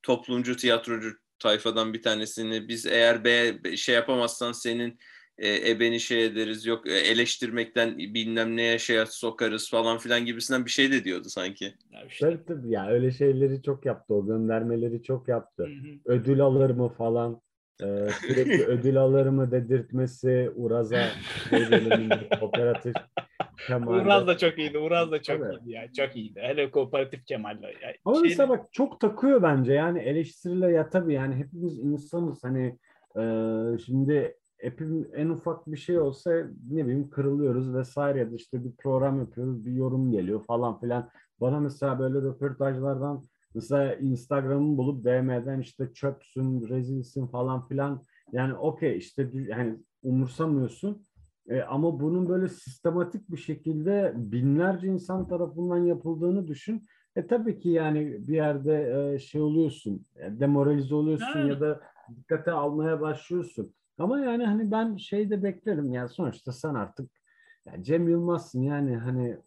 toplumcu 0.03 0.55
tiyatrocu 0.55 1.11
tayfadan 1.39 1.93
bir 1.93 2.01
tanesini 2.01 2.67
biz 2.67 2.85
eğer 2.85 3.23
be, 3.23 3.53
şey 3.77 3.95
yapamazsan 3.95 4.51
senin 4.51 4.99
e, 5.37 5.71
ebeni 5.71 5.99
şey 5.99 6.25
ederiz 6.25 6.65
yok 6.65 6.87
e, 6.87 6.93
eleştirmekten 6.93 7.97
bilmem 7.97 8.57
neye 8.57 8.79
şey 8.79 9.05
sokarız 9.09 9.69
falan 9.69 9.97
filan 9.97 10.25
gibisinden 10.25 10.65
bir 10.65 10.71
şey 10.71 10.91
de 10.91 11.03
diyordu 11.03 11.29
sanki. 11.29 11.65
Ya 11.91 12.05
işte. 12.09 12.25
Tabii 12.25 12.45
tabii 12.45 12.71
ya 12.71 12.87
öyle 12.87 13.11
şeyleri 13.11 13.63
çok 13.63 13.85
yaptı 13.85 14.13
o 14.13 14.25
göndermeleri 14.25 15.03
çok 15.03 15.27
Hı 15.27 15.31
yaptı. 15.31 15.63
hı. 15.63 15.99
Ödül 16.05 16.41
alır 16.41 16.69
mı 16.69 16.89
falan. 16.97 17.41
Ee, 17.83 18.07
sürekli 18.27 18.65
ödül 18.65 18.97
alır 18.97 19.25
mı 19.25 19.51
dedirtmesi 19.51 20.51
Uraz'a 20.55 21.03
şey 21.49 21.59
kooperatif 22.39 22.93
Kemal'de. 23.67 24.01
Uraz 24.01 24.27
da 24.27 24.37
çok 24.37 24.57
iyiydi. 24.57 24.77
Uraz 24.77 25.11
da 25.11 25.21
çok 25.21 25.39
Tabii. 25.39 25.55
iyiydi 25.55 25.71
ya. 25.71 25.91
Çok 25.93 26.15
iyiydi. 26.15 26.39
Hele 26.43 26.71
kooperatif 26.71 27.25
Kemal'le. 27.25 27.61
Ya, 27.63 27.93
Ama 28.05 28.15
şey- 28.15 28.23
mesela 28.23 28.49
bak 28.49 28.65
çok 28.73 28.99
takıyor 28.99 29.41
bence 29.43 29.73
yani 29.73 29.99
eleştiriyle 29.99 30.71
ya 30.71 30.89
tabii 30.89 31.13
yani 31.13 31.35
hepimiz 31.35 31.79
insanız 31.79 32.43
hani 32.43 32.77
e, 33.19 33.23
şimdi 33.85 34.35
hepimiz 34.57 35.05
en 35.13 35.29
ufak 35.29 35.67
bir 35.67 35.77
şey 35.77 35.99
olsa 35.99 36.31
ne 36.71 36.85
bileyim 36.85 37.09
kırılıyoruz 37.09 37.75
vesaire 37.75 38.19
ya 38.19 38.31
da 38.31 38.35
işte 38.35 38.63
bir 38.63 38.71
program 38.75 39.19
yapıyoruz 39.19 39.65
bir 39.65 39.71
yorum 39.71 40.11
geliyor 40.11 40.43
falan 40.45 40.79
filan. 40.79 41.09
Bana 41.41 41.59
mesela 41.59 41.99
böyle 41.99 42.21
röportajlardan 42.21 43.23
mesela 43.55 43.95
Instagram'ı 43.95 44.77
bulup 44.77 45.03
DM'den 45.03 45.59
işte 45.59 45.93
çöpsün, 45.93 46.69
rezilsin 46.69 47.27
falan 47.27 47.67
filan 47.67 48.03
yani 48.31 48.53
okey 48.53 48.97
işte 48.97 49.29
yani 49.33 49.77
umursamıyorsun. 50.03 51.05
E, 51.49 51.61
ama 51.61 51.99
bunun 51.99 52.29
böyle 52.29 52.47
sistematik 52.47 53.31
bir 53.31 53.37
şekilde 53.37 54.13
binlerce 54.15 54.87
insan 54.87 55.27
tarafından 55.27 55.77
yapıldığını 55.77 56.47
düşün. 56.47 56.87
E 57.15 57.27
tabii 57.27 57.59
ki 57.59 57.69
yani 57.69 58.27
bir 58.27 58.35
yerde 58.35 59.13
e, 59.13 59.19
şey 59.19 59.41
oluyorsun, 59.41 60.05
e, 60.15 60.39
demoralize 60.39 60.95
oluyorsun 60.95 61.39
ya 61.39 61.61
da 61.61 61.81
dikkate 62.15 62.51
almaya 62.51 63.01
başlıyorsun. 63.01 63.73
Ama 63.97 64.19
yani 64.19 64.45
hani 64.45 64.71
ben 64.71 64.97
şey 64.97 65.29
de 65.29 65.43
beklerim 65.43 65.93
yani 65.93 66.09
sonuçta 66.09 66.51
sen 66.51 66.73
artık 66.73 67.11
ya 67.65 67.83
Cem 67.83 68.09
Yılmaz'sın 68.09 68.61
yani 68.61 68.97
hani 68.97 69.37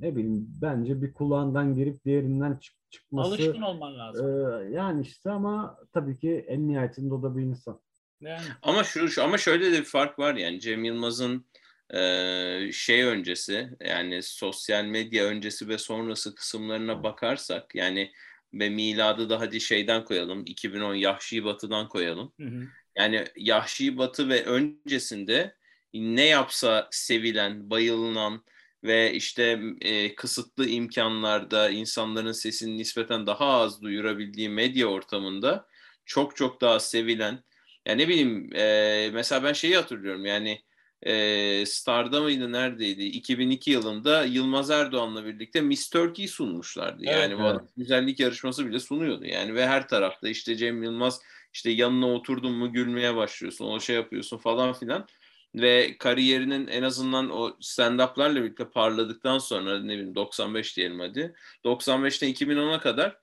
ne 0.00 0.16
bileyim 0.16 0.48
bence 0.62 1.02
bir 1.02 1.12
kulağından 1.12 1.74
girip 1.74 2.04
diğerinden 2.04 2.56
çık 2.56 2.74
çıkması 2.90 3.28
alışkın 3.28 3.62
olman 3.62 3.94
e, 3.94 3.96
lazım. 3.96 4.72
yani 4.72 5.02
işte 5.02 5.30
ama 5.30 5.78
tabii 5.92 6.18
ki 6.18 6.44
en 6.48 6.68
nihayetinde 6.68 7.14
o 7.14 7.22
da 7.22 7.36
bir 7.36 7.42
insan. 7.42 7.80
Yani. 8.20 8.42
Ama 8.62 8.84
şu, 8.84 9.08
şu 9.08 9.24
ama 9.24 9.38
şöyle 9.38 9.72
de 9.72 9.78
bir 9.78 9.84
fark 9.84 10.18
var 10.18 10.34
yani 10.34 10.60
Cem 10.60 10.84
Yılmaz'ın 10.84 11.46
e, 11.94 12.72
şey 12.72 13.02
öncesi 13.02 13.70
yani 13.80 14.22
sosyal 14.22 14.84
medya 14.84 15.24
öncesi 15.24 15.68
ve 15.68 15.78
sonrası 15.78 16.34
kısımlarına 16.34 17.02
bakarsak 17.02 17.74
yani 17.74 18.12
ve 18.54 18.68
miladı 18.68 19.30
da 19.30 19.40
hadi 19.40 19.60
şeyden 19.60 20.04
koyalım 20.04 20.42
2010 20.46 20.94
Yahşi 20.94 21.44
Batı'dan 21.44 21.88
koyalım. 21.88 22.32
Hı 22.40 22.46
hı. 22.46 22.66
Yani 22.96 23.24
Yahşi 23.36 23.98
Batı 23.98 24.28
ve 24.28 24.44
öncesinde 24.44 25.54
ne 25.94 26.24
yapsa 26.24 26.88
sevilen, 26.90 27.70
bayılınan 27.70 28.44
ve 28.84 29.12
işte 29.14 29.60
e, 29.80 30.14
kısıtlı 30.14 30.66
imkanlarda 30.68 31.70
insanların 31.70 32.32
sesini 32.32 32.78
nispeten 32.78 33.26
daha 33.26 33.46
az 33.46 33.82
duyurabildiği 33.82 34.48
medya 34.48 34.86
ortamında 34.86 35.66
çok 36.04 36.36
çok 36.36 36.60
daha 36.60 36.80
sevilen 36.80 37.44
Yani 37.86 38.02
ne 38.02 38.08
bileyim 38.08 38.56
e, 38.56 39.10
mesela 39.12 39.44
ben 39.44 39.52
şeyi 39.52 39.76
hatırlıyorum 39.76 40.26
yani 40.26 40.62
e, 41.02 41.66
Star'da 41.66 42.20
mıydı 42.20 42.52
neredeydi? 42.52 43.02
2002 43.02 43.70
yılında 43.70 44.24
Yılmaz 44.24 44.70
Erdoğan'la 44.70 45.24
birlikte 45.24 45.60
Miss 45.60 45.90
Turkey 45.90 46.28
sunmuşlardı. 46.28 47.02
Evet, 47.06 47.30
yani 47.30 47.42
evet. 47.42 47.60
bu 47.62 47.68
güzellik 47.76 48.20
yarışması 48.20 48.66
bile 48.66 48.80
sunuyordu. 48.80 49.24
Yani 49.24 49.54
ve 49.54 49.66
her 49.66 49.88
tarafta 49.88 50.28
işte 50.28 50.56
Cem 50.56 50.82
Yılmaz 50.82 51.20
işte 51.52 51.70
yanına 51.70 52.12
oturdun 52.12 52.52
mu 52.52 52.72
gülmeye 52.72 53.16
başlıyorsun, 53.16 53.64
o 53.64 53.80
şey 53.80 53.96
yapıyorsun 53.96 54.38
falan 54.38 54.72
filan. 54.72 55.06
Ve 55.54 55.96
kariyerinin 55.98 56.66
en 56.66 56.82
azından 56.82 57.30
o 57.30 57.56
stand-up'larla 57.60 58.42
birlikte 58.42 58.70
parladıktan 58.70 59.38
sonra 59.38 59.80
ne 59.80 59.92
bileyim 59.92 60.14
95 60.14 60.76
diyelim 60.76 61.00
hadi. 61.00 61.34
95'ten 61.64 62.32
2010'a 62.32 62.80
kadar 62.80 63.16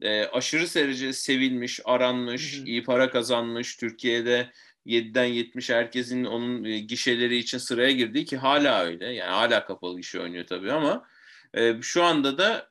e, 0.00 0.24
aşırı 0.24 0.74
derece 0.74 1.12
sevilmiş, 1.12 1.80
aranmış, 1.84 2.56
hı 2.56 2.62
hı. 2.62 2.66
iyi 2.66 2.82
para 2.84 3.10
kazanmış, 3.10 3.76
Türkiye'de 3.76 4.50
7'den 4.86 5.24
70 5.24 5.70
herkesin 5.70 6.24
onun 6.24 6.64
e, 6.64 6.78
gişeleri 6.78 7.36
için 7.36 7.58
sıraya 7.58 7.90
girdiği 7.90 8.24
ki 8.24 8.36
hala 8.36 8.84
öyle. 8.84 9.12
Yani 9.12 9.30
hala 9.30 9.66
kapalı 9.66 9.96
gişe 9.96 10.20
oynuyor 10.20 10.46
tabii 10.46 10.72
ama 10.72 11.06
e, 11.54 11.82
şu 11.82 12.02
anda 12.02 12.38
da 12.38 12.70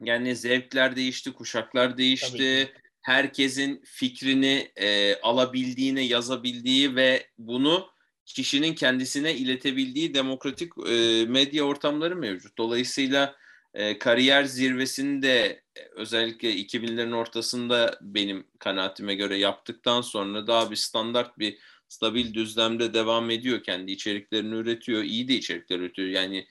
yani 0.00 0.36
zevkler 0.36 0.96
değişti, 0.96 1.32
kuşaklar 1.32 1.98
değişti. 1.98 2.72
Herkesin 3.00 3.82
fikrini 3.84 4.72
e, 4.76 5.20
alabildiğine 5.20 6.02
yazabildiği 6.02 6.96
ve 6.96 7.26
bunu 7.38 7.88
kişinin 8.26 8.74
kendisine 8.74 9.34
iletebildiği 9.34 10.14
demokratik 10.14 10.72
e, 10.88 11.24
medya 11.28 11.64
ortamları 11.64 12.16
mevcut. 12.16 12.58
Dolayısıyla 12.58 13.36
e, 13.74 13.98
kariyer 13.98 14.44
zirvesinde 14.44 15.62
özellikle 15.92 16.54
2000'lerin 16.54 17.14
ortasında 17.14 17.98
benim 18.00 18.44
kanaatime 18.58 19.14
göre 19.14 19.38
yaptıktan 19.38 20.00
sonra 20.00 20.46
daha 20.46 20.70
bir 20.70 20.76
standart 20.76 21.38
bir 21.38 21.58
stabil 21.88 22.34
düzlemde 22.34 22.94
devam 22.94 23.30
ediyor. 23.30 23.62
Kendi 23.62 23.92
içeriklerini 23.92 24.54
üretiyor. 24.54 25.02
iyi 25.02 25.28
de 25.28 25.34
içerikler 25.34 25.78
üretiyor. 25.78 26.08
Yani 26.08 26.46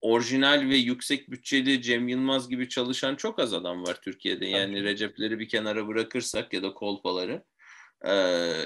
orijinal 0.00 0.68
ve 0.68 0.76
yüksek 0.76 1.30
bütçeli 1.30 1.82
Cem 1.82 2.08
Yılmaz 2.08 2.48
gibi 2.48 2.68
çalışan 2.68 3.16
çok 3.16 3.38
az 3.38 3.54
adam 3.54 3.86
var 3.86 4.00
Türkiye'de. 4.02 4.46
Yani 4.46 4.74
Tabii. 4.74 4.84
Recep'leri 4.84 5.38
bir 5.38 5.48
kenara 5.48 5.88
bırakırsak 5.88 6.52
ya 6.52 6.62
da 6.62 6.74
kolpaları. 6.74 7.42
Ee, 8.04 8.12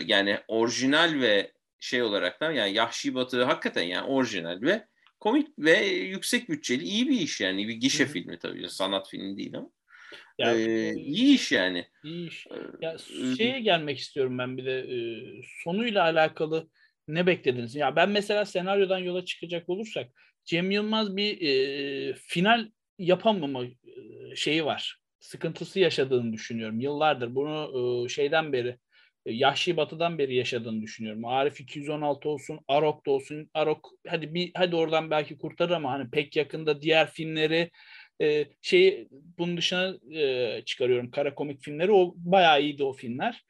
yani 0.06 0.38
orijinal 0.48 1.20
ve 1.20 1.52
şey 1.80 2.02
olaraktan 2.02 2.52
yani 2.52 2.74
Yahşi 2.74 3.14
Batı 3.14 3.44
hakikaten 3.44 3.82
yani 3.82 4.06
orijinal 4.06 4.62
ve 4.62 4.86
komik 5.20 5.48
ve 5.58 5.86
yüksek 5.86 6.48
bütçeli 6.48 6.84
iyi 6.84 7.08
bir 7.08 7.20
iş 7.20 7.40
yani. 7.40 7.68
Bir 7.68 7.74
gişe 7.74 8.04
Hı-hı. 8.04 8.12
filmi 8.12 8.38
tabii. 8.38 8.68
Sanat 8.68 9.10
filmi 9.10 9.36
değil 9.36 9.56
ama. 9.56 9.70
Ya, 10.38 10.54
ee, 10.54 10.94
iyi 10.94 11.34
iş 11.34 11.52
yani. 11.52 11.86
İyi 12.04 12.28
iş. 12.28 12.46
Ya 12.80 12.96
şeye 13.36 13.60
gelmek 13.60 13.98
istiyorum 13.98 14.38
ben 14.38 14.56
bir 14.56 14.66
de 14.66 14.86
sonuyla 15.64 16.02
alakalı 16.02 16.68
ne 17.08 17.26
beklediniz? 17.26 17.74
Ya 17.74 17.96
ben 17.96 18.08
mesela 18.10 18.44
senaryodan 18.44 18.98
yola 18.98 19.24
çıkacak 19.24 19.68
olursak 19.68 20.10
Cem 20.44 20.70
Yılmaz 20.70 21.16
bir 21.16 21.40
e, 21.40 22.14
final 22.14 22.70
yapamama 22.98 23.64
e, 23.64 24.36
şeyi 24.36 24.64
var. 24.64 25.00
Sıkıntısı 25.20 25.80
yaşadığını 25.80 26.32
düşünüyorum. 26.32 26.80
Yıllardır 26.80 27.34
bunu 27.34 28.04
e, 28.04 28.08
şeyden 28.08 28.52
beri 28.52 28.68
e, 28.68 28.78
Yahşi 29.26 29.76
Batı'dan 29.76 30.18
beri 30.18 30.34
yaşadığını 30.34 30.82
düşünüyorum. 30.82 31.24
Arif 31.24 31.60
216 31.60 32.28
olsun, 32.28 32.60
Arok 32.68 33.06
da 33.06 33.10
olsun. 33.10 33.50
Arok 33.54 33.90
hadi 34.08 34.34
bir 34.34 34.50
hadi 34.54 34.76
oradan 34.76 35.10
belki 35.10 35.38
kurtarır 35.38 35.70
ama 35.70 35.92
hani 35.92 36.10
pek 36.10 36.36
yakında 36.36 36.82
diğer 36.82 37.10
filmleri 37.10 37.70
e, 38.22 38.46
şey 38.62 39.08
bunun 39.10 39.56
dışına 39.56 39.96
e, 40.20 40.62
çıkarıyorum. 40.64 41.10
Kara 41.10 41.34
komik 41.34 41.62
filmleri 41.62 41.92
o 41.92 42.14
bayağı 42.16 42.62
iyiydi 42.62 42.84
o 42.84 42.92
filmler. 42.92 43.44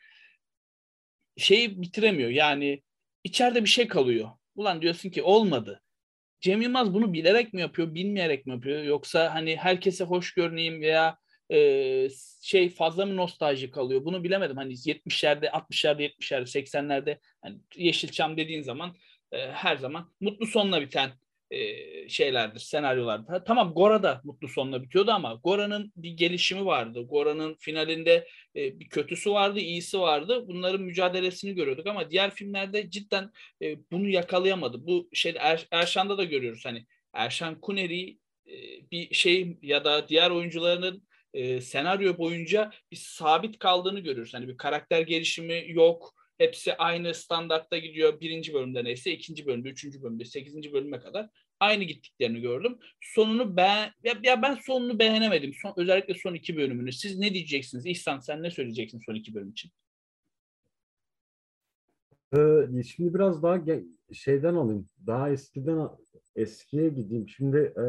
Şeyi 1.36 1.82
bitiremiyor. 1.82 2.30
Yani 2.30 2.82
içeride 3.24 3.64
bir 3.64 3.68
şey 3.68 3.88
kalıyor. 3.88 4.30
Ulan 4.54 4.82
diyorsun 4.82 5.10
ki 5.10 5.22
olmadı. 5.22 5.82
Cem 6.40 6.62
Yılmaz 6.62 6.94
bunu 6.94 7.12
bilerek 7.12 7.52
mi 7.54 7.60
yapıyor, 7.60 7.94
bilmeyerek 7.94 8.46
mi 8.46 8.52
yapıyor? 8.52 8.82
Yoksa 8.82 9.34
hani 9.34 9.56
herkese 9.56 10.04
hoş 10.04 10.34
görüneyim 10.34 10.80
veya 10.80 11.18
e, 11.52 12.08
şey 12.42 12.70
fazla 12.70 13.06
mı 13.06 13.16
nostalji 13.16 13.70
kalıyor? 13.70 14.04
Bunu 14.04 14.24
bilemedim. 14.24 14.56
Hani 14.56 14.72
70'lerde, 14.72 15.46
60'larda, 15.46 16.02
70'lerde, 16.02 16.46
80'lerde 16.46 17.18
hani 17.42 17.58
Yeşilçam 17.76 18.36
dediğin 18.36 18.62
zaman 18.62 18.96
e, 19.32 19.38
her 19.38 19.76
zaman 19.76 20.12
mutlu 20.20 20.46
sonla 20.46 20.80
biten 20.80 21.10
e, 21.50 22.08
şeylerdir, 22.08 22.60
senaryolardır. 22.60 23.44
tamam 23.44 23.74
Gora 23.74 24.02
da 24.02 24.20
mutlu 24.24 24.48
sonla 24.48 24.82
bitiyordu 24.82 25.10
ama 25.10 25.40
Gora'nın 25.44 25.92
bir 25.96 26.10
gelişimi 26.10 26.66
vardı. 26.66 27.02
Gora'nın 27.02 27.56
finalinde 27.60 28.28
e, 28.56 28.80
bir 28.80 28.88
kötüsü 28.88 29.30
vardı, 29.30 29.58
iyisi 29.58 30.00
vardı. 30.00 30.44
Bunların 30.48 30.80
mücadelesini 30.82 31.54
görüyorduk 31.54 31.86
ama 31.86 32.10
diğer 32.10 32.30
filmlerde 32.30 32.90
cidden 32.90 33.30
e, 33.62 33.76
bunu 33.92 34.08
yakalayamadı. 34.08 34.86
Bu 34.86 35.08
şey 35.12 35.34
er, 35.38 35.66
Erşan'da 35.70 36.18
da 36.18 36.24
görüyoruz 36.24 36.64
hani 36.64 36.86
Erşan 37.12 37.60
Kuneri 37.60 38.18
e, 38.46 38.54
bir 38.90 39.14
şey 39.14 39.58
ya 39.62 39.84
da 39.84 40.08
diğer 40.08 40.30
oyuncularının 40.30 41.02
e, 41.34 41.60
senaryo 41.60 42.18
boyunca 42.18 42.70
bir 42.92 42.96
sabit 42.96 43.58
kaldığını 43.58 44.00
görüyoruz. 44.00 44.34
Hani 44.34 44.48
bir 44.48 44.56
karakter 44.56 45.00
gelişimi 45.00 45.64
yok. 45.68 46.14
Hepsi 46.38 46.74
aynı 46.74 47.14
standartta 47.14 47.78
gidiyor. 47.78 48.20
Birinci 48.20 48.54
bölümde 48.54 48.84
neyse 48.84 49.12
ikinci 49.12 49.46
bölümde, 49.46 49.68
üçüncü 49.68 50.02
bölümde, 50.02 50.24
sekizinci 50.24 50.72
bölüme 50.72 51.00
kadar 51.00 51.28
aynı 51.60 51.84
gittiklerini 51.84 52.40
gördüm. 52.40 52.78
Sonunu 53.00 53.56
ben 53.56 53.92
ya, 54.04 54.14
ya 54.22 54.42
ben 54.42 54.54
sonunu 54.54 54.98
beğenemedim. 54.98 55.52
Son, 55.62 55.74
özellikle 55.76 56.14
son 56.14 56.34
iki 56.34 56.56
bölümünü. 56.56 56.92
Siz 56.92 57.18
ne 57.18 57.34
diyeceksiniz? 57.34 57.86
İhsan 57.86 58.20
sen 58.20 58.42
ne 58.42 58.50
söyleyeceksin 58.50 59.00
son 59.06 59.14
iki 59.14 59.34
bölüm 59.34 59.50
için? 59.50 59.70
Ee, 62.36 62.82
şimdi 62.82 63.14
biraz 63.14 63.42
daha 63.42 63.58
şeyden 64.12 64.54
alayım. 64.54 64.88
Daha 65.06 65.30
eskiden 65.30 65.88
eskiye 66.36 66.88
gideyim. 66.88 67.28
Şimdi 67.28 67.58
e, 67.58 67.84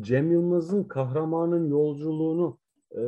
Cem 0.00 0.32
Yılmaz'ın 0.32 0.84
kahramanın 0.84 1.68
yolculuğunu 1.68 2.58
e, 2.96 3.02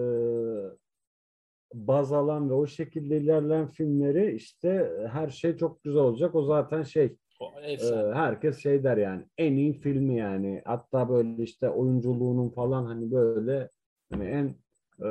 baz 1.74 2.12
alan 2.12 2.50
ve 2.50 2.54
o 2.54 2.66
şekilde 2.66 3.16
ilerleyen 3.16 3.68
filmleri 3.68 4.34
işte 4.34 4.92
her 5.12 5.28
şey 5.28 5.56
çok 5.56 5.82
güzel 5.84 6.02
olacak. 6.02 6.34
O 6.34 6.42
zaten 6.42 6.82
şey 6.82 7.16
e, 7.64 8.14
herkes 8.14 8.58
şey 8.58 8.84
der 8.84 8.96
yani 8.96 9.24
en 9.38 9.56
iyi 9.56 9.72
filmi 9.72 10.16
yani. 10.16 10.62
Hatta 10.64 11.08
böyle 11.08 11.42
işte 11.42 11.70
oyunculuğunun 11.70 12.48
falan 12.48 12.84
hani 12.84 13.12
böyle 13.12 13.70
hani 14.12 14.24
en 14.24 14.54
e, 15.02 15.08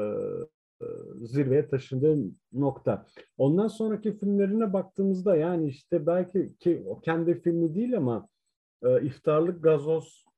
e 0.82 0.86
zirveye 1.22 1.70
taşındığı 1.70 2.18
nokta. 2.54 3.06
Ondan 3.38 3.68
sonraki 3.68 4.18
filmlerine 4.18 4.74
baktığımızda 4.74 5.36
yani 5.36 5.68
işte 5.68 6.06
belki 6.06 6.56
ki 6.60 6.84
o 6.88 7.00
kendi 7.00 7.42
filmi 7.42 7.76
değil 7.76 7.98
ama 7.98 8.28
e, 8.84 9.02
iftarlık 9.02 9.64
gazoz 9.64 10.31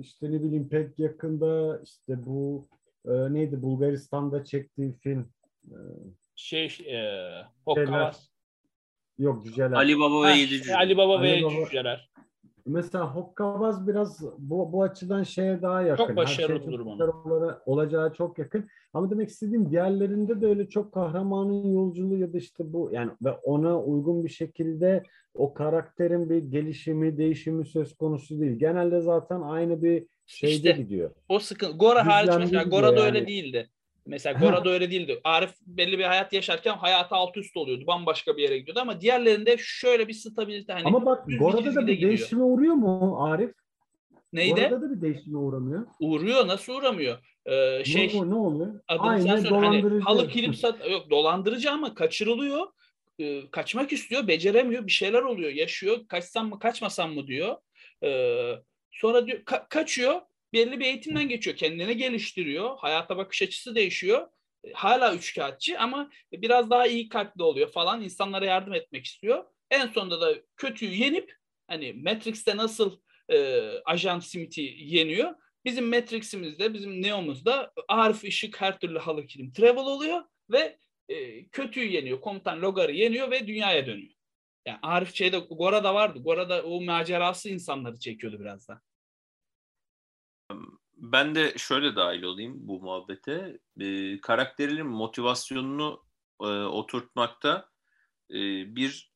işte 0.00 0.32
ne 0.32 0.42
bileyim 0.42 0.68
pek 0.68 0.98
yakında 0.98 1.80
işte 1.84 2.26
bu 2.26 2.68
e, 3.08 3.34
neydi 3.34 3.62
Bulgaristan'da 3.62 4.44
çektiği 4.44 4.92
film 4.98 5.28
e, 5.64 5.78
şey 6.36 6.66
e, 6.86 7.00
Hokkabaz. 7.64 8.30
Yok 9.18 9.44
cüceler. 9.44 9.72
Ali 9.72 9.98
Baba 9.98 10.22
ve 10.22 10.32
Yedi 10.32 10.50
Cüceler. 10.50 10.78
Ali 10.78 10.96
Baba 10.96 11.22
ve 11.22 11.42
Baba. 11.42 11.64
Cüceler. 11.64 12.10
Mesela 12.66 13.14
Hokkabaz 13.14 13.88
biraz 13.88 14.22
bu, 14.38 14.72
bu 14.72 14.82
açıdan 14.82 15.22
şeye 15.22 15.62
daha 15.62 15.82
yakın. 15.82 16.06
Çok 16.06 16.16
başarılı 16.16 16.58
şey 16.58 16.66
bulurum 16.66 17.54
Olacağı 17.66 18.12
çok 18.12 18.38
yakın. 18.38 18.68
Ama 18.92 19.10
demek 19.10 19.28
istediğim 19.28 19.70
diğerlerinde 19.70 20.40
de 20.40 20.46
öyle 20.46 20.68
çok 20.68 20.92
kahramanın 20.92 21.72
yolculuğu 21.72 22.16
ya 22.16 22.32
da 22.32 22.38
işte 22.38 22.72
bu 22.72 22.90
yani 22.92 23.10
ve 23.22 23.30
ona 23.30 23.82
uygun 23.82 24.24
bir 24.24 24.28
şekilde 24.28 25.02
o 25.34 25.54
karakterin 25.54 26.30
bir 26.30 26.38
gelişimi, 26.38 27.18
değişimi 27.18 27.66
söz 27.66 27.96
konusu 27.96 28.40
değil. 28.40 28.58
Genelde 28.58 29.00
zaten 29.00 29.40
aynı 29.40 29.82
bir 29.82 30.06
şeyde 30.26 30.54
işte, 30.54 30.72
gidiyor. 30.72 31.10
O 31.28 31.38
sıkıntı. 31.38 31.76
Gora 31.76 32.06
hariç 32.06 32.30
mesela 32.38 32.62
Gora 32.62 32.92
da 32.92 33.00
yani. 33.00 33.06
öyle 33.06 33.26
değildi. 33.26 33.70
Mesela 34.06 34.38
Gora'da 34.40 34.70
öyle 34.70 34.90
değildi. 34.90 35.20
Arif 35.24 35.50
belli 35.66 35.98
bir 35.98 36.04
hayat 36.04 36.32
yaşarken 36.32 36.76
hayatı 36.76 37.14
alt 37.14 37.36
üst 37.36 37.56
oluyordu. 37.56 37.86
Bambaşka 37.86 38.36
bir 38.36 38.42
yere 38.42 38.58
gidiyordu 38.58 38.80
ama 38.80 39.00
diğerlerinde 39.00 39.56
şöyle 39.58 40.08
bir 40.08 40.12
stabilite. 40.12 40.72
Hani 40.72 40.84
ama 40.86 41.06
bak 41.06 41.24
Gora'da 41.38 41.74
da 41.74 41.86
bir 41.86 41.92
gidiyor. 41.92 42.10
değişime 42.10 42.42
uğruyor 42.42 42.74
mu 42.74 43.24
Arif? 43.24 43.52
Neydi? 44.32 44.60
Gora'da 44.60 44.82
da 44.82 44.96
bir 44.96 45.00
değişime 45.00 45.38
uğramıyor. 45.38 45.86
Uğruyor. 46.00 46.46
Nasıl 46.46 46.72
uğramıyor? 46.74 47.18
Ee, 47.46 47.84
şey, 47.84 48.06
ne, 48.08 48.30
ne 48.30 48.34
oluyor? 48.34 48.80
Aynı 48.88 49.22
sen 49.22 49.36
söyle. 49.36 49.66
Hani, 49.66 50.00
halı 50.00 50.28
kilim 50.28 50.54
sat 50.54 50.90
yok 50.90 51.10
dolandırıcı 51.10 51.70
ama 51.70 51.94
kaçırılıyor. 51.94 52.66
Ee, 53.18 53.50
kaçmak 53.50 53.92
istiyor, 53.92 54.28
beceremiyor. 54.28 54.86
Bir 54.86 54.92
şeyler 54.92 55.22
oluyor. 55.22 55.50
Yaşıyor. 55.50 55.98
Kaçsam 56.08 56.48
mı, 56.48 56.58
kaçmasam 56.58 57.12
mı 57.14 57.26
diyor. 57.26 57.56
Ee, 58.04 58.52
sonra 58.90 59.26
diyor 59.26 59.38
ka- 59.38 59.68
kaçıyor 59.68 60.20
belli 60.56 60.80
bir 60.80 60.84
eğitimden 60.84 61.28
geçiyor. 61.28 61.56
Kendini 61.56 61.96
geliştiriyor. 61.96 62.78
Hayata 62.78 63.16
bakış 63.16 63.42
açısı 63.42 63.74
değişiyor. 63.74 64.28
E, 64.64 64.72
hala 64.72 65.14
üçkağıtçı 65.14 65.78
ama 65.78 66.10
biraz 66.32 66.70
daha 66.70 66.86
iyi 66.86 67.08
kalpli 67.08 67.42
oluyor 67.42 67.72
falan. 67.72 68.02
İnsanlara 68.02 68.46
yardım 68.46 68.74
etmek 68.74 69.04
istiyor. 69.04 69.44
En 69.70 69.86
sonunda 69.86 70.20
da 70.20 70.34
kötüyü 70.56 70.94
yenip 70.94 71.34
hani 71.68 71.92
Matrix'te 71.92 72.56
nasıl 72.56 73.00
e, 73.32 73.60
Ajan 73.84 74.20
Smith'i 74.20 74.74
yeniyor. 74.78 75.34
Bizim 75.64 75.88
Matrix'imizde, 75.88 76.74
bizim 76.74 77.02
Neo'muzda 77.02 77.72
Arif 77.88 78.24
Işık 78.24 78.60
her 78.60 78.78
türlü 78.78 78.98
halı 78.98 79.26
kilim 79.26 79.52
travel 79.52 79.84
oluyor 79.84 80.22
ve 80.50 80.78
e, 81.08 81.48
kötüyü 81.48 81.92
yeniyor. 81.92 82.20
Komutan 82.20 82.62
Logar'ı 82.62 82.92
yeniyor 82.92 83.30
ve 83.30 83.46
dünyaya 83.46 83.86
dönüyor. 83.86 84.14
Yani 84.66 84.78
Arif 84.82 85.14
şeyde 85.14 85.38
Gora'da 85.38 85.94
vardı. 85.94 86.18
Gora'da 86.18 86.62
o 86.62 86.80
macerası 86.80 87.48
insanları 87.48 87.98
çekiyordu 87.98 88.40
biraz 88.40 88.68
da. 88.68 88.80
Ben 91.12 91.34
de 91.34 91.54
şöyle 91.58 91.96
dahil 91.96 92.22
olayım 92.22 92.54
bu 92.56 92.80
muhabbete. 92.80 93.58
E, 93.80 94.20
karakterinin 94.20 94.86
motivasyonunu 94.86 96.02
e, 96.40 96.46
oturtmakta 96.46 97.68
e, 98.30 98.36
bir 98.76 99.12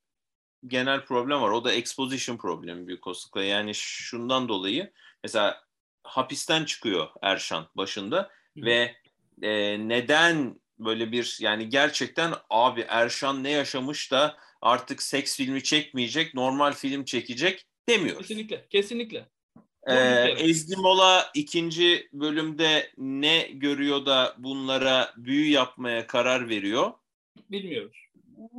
genel 0.67 1.05
problem 1.05 1.43
var. 1.43 1.51
O 1.51 1.65
da 1.65 1.73
exposition 1.73 2.37
problemi 2.37 2.87
büyük 2.87 3.07
olasılıkla. 3.07 3.45
Yani 3.45 3.75
şundan 3.75 4.49
dolayı 4.49 4.93
mesela 5.23 5.65
hapisten 6.03 6.65
çıkıyor 6.65 7.09
Erşan 7.23 7.69
başında 7.77 8.31
Hı. 8.59 8.63
ve 8.65 8.97
e, 9.43 9.79
neden 9.89 10.61
böyle 10.79 11.13
bir 11.13 11.37
yani 11.41 11.69
gerçekten 11.69 12.35
abi 12.51 12.85
Erşan 12.89 13.45
ne 13.45 13.51
yaşamış 13.51 14.13
da 14.13 14.37
artık 14.63 15.03
seks 15.03 15.37
filmi 15.37 15.63
çekmeyecek, 15.63 16.35
normal 16.35 16.73
film 16.73 17.05
çekecek 17.05 17.67
demiyoruz. 17.89 18.29
Kesinlikle, 18.29 18.67
kesinlikle. 18.71 19.29
Ee, 19.91 20.35
Ezgi 20.39 20.77
Mola 20.77 21.31
ikinci 21.35 22.09
bölümde 22.13 22.91
ne 22.99 23.43
görüyor 23.43 24.07
da 24.07 24.35
bunlara 24.39 25.15
büyü 25.17 25.51
yapmaya 25.51 26.07
karar 26.07 26.49
veriyor? 26.49 26.93
Bilmiyoruz. 27.51 27.97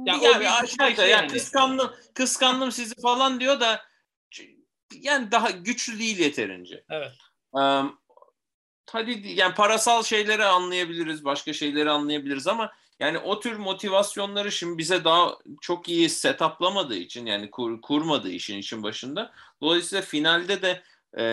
Ya 0.05 0.15
yani 0.21 0.49
aşağıda 0.49 0.95
şey 0.95 1.09
yani. 1.09 1.27
kıskandım, 1.27 1.91
kıskandım 2.13 2.71
sizi 2.71 3.01
falan 3.01 3.39
diyor 3.39 3.59
da 3.59 3.81
yani 5.01 5.31
daha 5.31 5.49
güçlü 5.49 5.99
değil 5.99 6.19
yeterince. 6.19 6.83
Evet. 6.89 7.11
Um, 7.51 7.99
hadi 8.89 9.21
yani 9.25 9.53
parasal 9.53 10.03
şeyleri 10.03 10.45
anlayabiliriz, 10.45 11.25
başka 11.25 11.53
şeyleri 11.53 11.89
anlayabiliriz 11.89 12.47
ama 12.47 12.71
yani 12.99 13.17
o 13.17 13.39
tür 13.39 13.57
motivasyonları 13.57 14.51
şimdi 14.51 14.77
bize 14.77 15.03
daha 15.03 15.37
çok 15.61 15.89
iyi 15.89 16.09
setuplamadığı 16.09 16.95
için 16.95 17.25
yani 17.25 17.51
kur, 17.51 17.81
kurmadığı 17.81 18.31
işin 18.31 18.57
için 18.57 18.83
başında. 18.83 19.31
Dolayısıyla 19.61 20.01
finalde 20.01 20.61
de 20.61 20.83
e, 21.17 21.23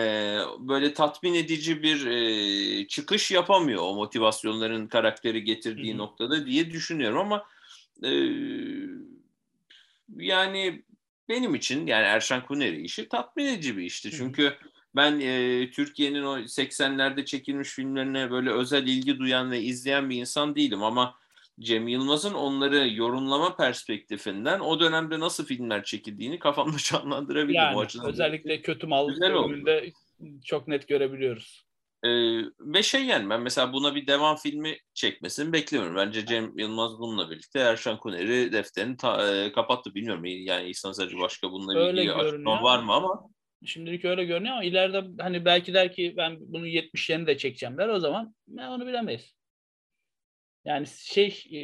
böyle 0.59 0.93
tatmin 0.93 1.33
edici 1.33 1.83
bir 1.83 2.05
e, 2.05 2.87
çıkış 2.87 3.31
yapamıyor 3.31 3.81
o 3.83 3.95
motivasyonların 3.95 4.87
karakteri 4.87 5.43
getirdiği 5.43 5.91
Hı-hı. 5.91 5.97
noktada 5.97 6.45
diye 6.45 6.71
düşünüyorum 6.71 7.17
ama 7.17 7.45
e, 8.03 8.11
yani 10.17 10.83
benim 11.29 11.55
için 11.55 11.87
yani 11.87 12.05
Erşan 12.05 12.45
Kuneri 12.45 12.81
işi 12.81 13.09
tatmin 13.09 13.45
edici 13.45 13.77
bir 13.77 13.83
işti. 13.83 14.11
Çünkü 14.11 14.43
Hı-hı. 14.43 14.53
ben 14.95 15.19
e, 15.19 15.71
Türkiye'nin 15.71 16.23
o 16.23 16.39
80'lerde 16.39 17.25
çekilmiş 17.25 17.69
filmlerine 17.69 18.31
böyle 18.31 18.51
özel 18.51 18.87
ilgi 18.87 19.19
duyan 19.19 19.51
ve 19.51 19.61
izleyen 19.61 20.09
bir 20.09 20.15
insan 20.15 20.55
değilim 20.55 20.83
ama 20.83 21.18
Cem 21.59 21.87
Yılmaz'ın 21.87 22.33
onları 22.33 22.89
yorumlama 22.93 23.55
perspektifinden 23.55 24.59
o 24.59 24.79
dönemde 24.79 25.19
nasıl 25.19 25.45
filmler 25.45 25.83
çekildiğini 25.83 26.39
kafamda 26.39 26.77
canlandırabildim. 26.91 27.55
Yani, 27.55 27.77
o 27.77 27.79
açıdan 27.79 28.05
özellikle 28.05 28.61
kötü 28.61 28.87
mal 28.87 29.07
bölümünde 29.07 29.91
çok 30.45 30.67
net 30.67 30.87
görebiliyoruz. 30.87 31.69
Ee, 32.03 32.09
ve 32.59 32.83
şey 32.83 33.05
yani 33.05 33.29
ben 33.29 33.41
mesela 33.41 33.73
buna 33.73 33.95
bir 33.95 34.07
devam 34.07 34.35
filmi 34.35 34.77
çekmesini 34.93 35.53
beklemiyorum. 35.53 35.95
Bence 35.95 36.25
Cem 36.25 36.57
Yılmaz 36.57 36.99
bununla 36.99 37.29
birlikte 37.29 37.59
Erşan 37.59 37.97
Kuneri 37.97 38.51
defterini 38.51 38.97
ta, 38.97 39.35
e, 39.35 39.51
kapattı. 39.51 39.95
Bilmiyorum 39.95 40.25
yani 40.25 40.69
İhsan 40.69 40.91
Sarıcı 40.91 41.17
başka 41.17 41.51
bununla 41.51 41.79
öyle 41.79 42.01
ilgili 42.01 42.13
açıklama 42.13 42.63
var 42.63 42.83
mı 42.83 42.93
ama. 42.93 43.21
Şimdilik 43.65 44.05
öyle 44.05 44.25
görünüyor 44.25 44.53
ama 44.53 44.63
ileride 44.63 45.03
hani 45.23 45.45
belki 45.45 45.73
der 45.73 45.93
ki 45.93 46.13
ben 46.17 46.37
bunu 46.39 46.67
70'lerini 46.67 47.27
de 47.27 47.37
çekeceğim 47.37 47.77
der 47.77 47.87
o 47.87 47.99
zaman 47.99 48.35
ben 48.47 48.67
onu 48.67 48.87
bilemeyiz. 48.87 49.38
Yani 50.69 50.87
şey 50.87 51.43
e, 51.51 51.59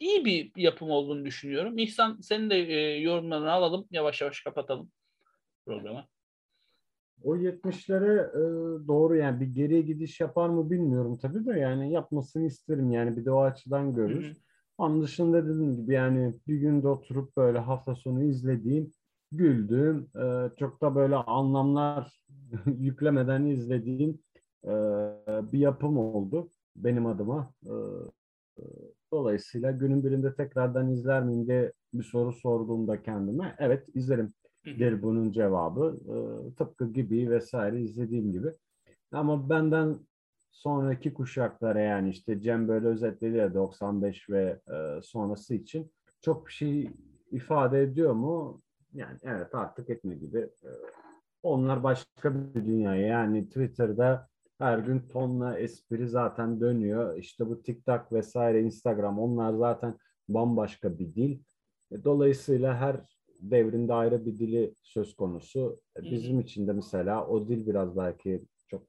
iyi 0.00 0.24
bir 0.24 0.52
yapım 0.56 0.90
olduğunu 0.90 1.24
düşünüyorum. 1.24 1.78
İhsan 1.78 2.20
senin 2.20 2.50
de 2.50 2.56
e, 2.56 3.00
yorumlarını 3.00 3.50
alalım. 3.50 3.86
Yavaş 3.90 4.20
yavaş 4.20 4.40
kapatalım 4.40 4.90
programı. 5.66 6.04
O 7.22 7.36
70'lere 7.36 8.30
e, 8.30 8.42
doğru 8.88 9.16
yani 9.16 9.40
bir 9.40 9.46
geriye 9.46 9.80
gidiş 9.80 10.20
yapar 10.20 10.48
mı 10.48 10.70
bilmiyorum 10.70 11.18
tabii 11.22 11.46
de 11.46 11.58
yani 11.58 11.92
yapmasını 11.92 12.46
isterim 12.46 12.90
yani 12.92 13.16
bir 13.16 13.24
de 13.24 13.30
o 13.30 13.42
açıdan 13.42 13.94
görür. 13.94 14.36
Onun 14.78 15.02
dışında 15.02 15.44
dediğim 15.44 15.76
gibi 15.76 15.94
yani 15.94 16.34
bir 16.46 16.56
günde 16.56 16.88
oturup 16.88 17.36
böyle 17.36 17.58
hafta 17.58 17.94
sonu 17.94 18.24
izlediğim, 18.24 18.92
güldüğüm, 19.32 20.10
e, 20.16 20.50
çok 20.58 20.80
da 20.80 20.94
böyle 20.94 21.16
anlamlar 21.16 22.22
yüklemeden 22.66 23.46
izlediğim 23.46 24.18
e, 24.64 24.72
bir 25.52 25.58
yapım 25.58 25.98
oldu 25.98 26.50
benim 26.84 27.06
adıma. 27.06 27.52
E, 27.66 27.72
dolayısıyla 29.12 29.70
günün 29.70 30.04
birinde 30.04 30.34
tekrardan 30.34 30.90
izler 30.90 31.22
miyim 31.22 31.46
diye 31.46 31.72
bir 31.94 32.04
soru 32.04 32.32
sorduğumda 32.32 33.02
kendime 33.02 33.56
evet 33.58 33.88
izlerim 33.94 34.32
der 34.66 35.02
bunun 35.02 35.32
cevabı. 35.32 35.98
E, 36.08 36.14
tıpkı 36.54 36.92
gibi 36.92 37.30
vesaire 37.30 37.80
izlediğim 37.80 38.32
gibi. 38.32 38.48
Ama 39.12 39.50
benden 39.50 39.98
sonraki 40.50 41.14
kuşaklara 41.14 41.80
yani 41.80 42.10
işte 42.10 42.40
Cem 42.40 42.68
böyle 42.68 42.86
özetledi 42.86 43.36
ya 43.36 43.54
95 43.54 44.30
ve 44.30 44.60
e, 44.72 45.02
sonrası 45.02 45.54
için 45.54 45.92
çok 46.20 46.46
bir 46.46 46.52
şey 46.52 46.90
ifade 47.30 47.82
ediyor 47.82 48.12
mu? 48.12 48.62
Yani 48.94 49.18
evet 49.22 49.54
artık 49.54 49.90
etme 49.90 50.14
gibi. 50.14 50.38
E, 50.38 50.70
onlar 51.42 51.82
başka 51.82 52.34
bir 52.54 52.66
dünya. 52.66 52.94
Yani 52.94 53.46
Twitter'da 53.46 54.28
her 54.58 54.78
gün 54.78 55.00
tonla 55.00 55.58
espri 55.58 56.08
zaten 56.08 56.60
dönüyor. 56.60 57.18
İşte 57.18 57.46
bu 57.46 57.62
TikTok 57.62 58.12
vesaire 58.12 58.60
Instagram 58.60 59.18
onlar 59.18 59.52
zaten 59.54 59.98
bambaşka 60.28 60.98
bir 60.98 61.14
dil. 61.14 61.38
E, 61.92 62.04
dolayısıyla 62.04 62.76
her 62.76 62.96
devrinde 63.40 63.92
ayrı 63.92 64.26
bir 64.26 64.38
dili 64.38 64.74
söz 64.82 65.16
konusu. 65.16 65.80
E, 65.96 66.02
bizim 66.02 66.40
için 66.40 66.66
de 66.66 66.72
mesela 66.72 67.26
o 67.26 67.48
dil 67.48 67.66
biraz 67.66 67.96
belki 67.96 68.42
çok 68.68 68.86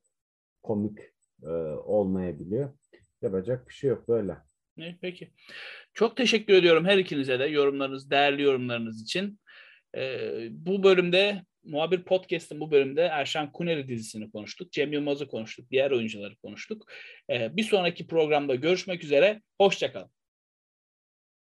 komik 0.64 1.00
e, 1.44 1.50
olmayabiliyor. 1.86 2.70
Yapacak 3.22 3.70
bir 3.70 3.74
şey 3.74 3.90
yok 3.90 4.08
böyle. 4.08 4.38
Peki. 5.02 5.30
Çok 5.94 6.18
teşekkür 6.18 6.54
ediyorum 6.54 6.86
her 6.86 6.98
ikinize 6.98 7.40
de 7.40 7.46
yorumlarınız, 7.46 8.12
değerli 8.12 8.42
yorumlarınız 8.42 9.02
için. 9.02 9.40
Ee, 9.98 10.48
bu 10.52 10.84
bölümde 10.84 11.44
Muhabir 11.70 12.04
Podcast'ın 12.04 12.60
bu 12.60 12.72
bölümde 12.72 13.02
Erşan 13.02 13.52
Kuneri 13.52 13.88
dizisini 13.88 14.32
konuştuk. 14.32 14.72
Cem 14.72 14.94
Yılmaz'ı 14.94 15.28
konuştuk. 15.28 15.72
Diğer 15.72 15.92
oyuncuları 15.92 16.36
konuştuk. 16.36 16.92
Ee, 17.30 17.58
bir 17.58 17.64
sonraki 17.64 18.08
programda 18.08 18.56
görüşmek 18.56 19.04
üzere. 19.04 19.42
Hoşçakalın. 19.58 20.12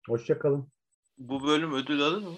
Hoşçakalın. 0.08 0.72
Bu 1.18 1.44
bölüm 1.44 1.74
ödül 1.74 2.02
alır 2.02 2.22
mı? 2.22 2.34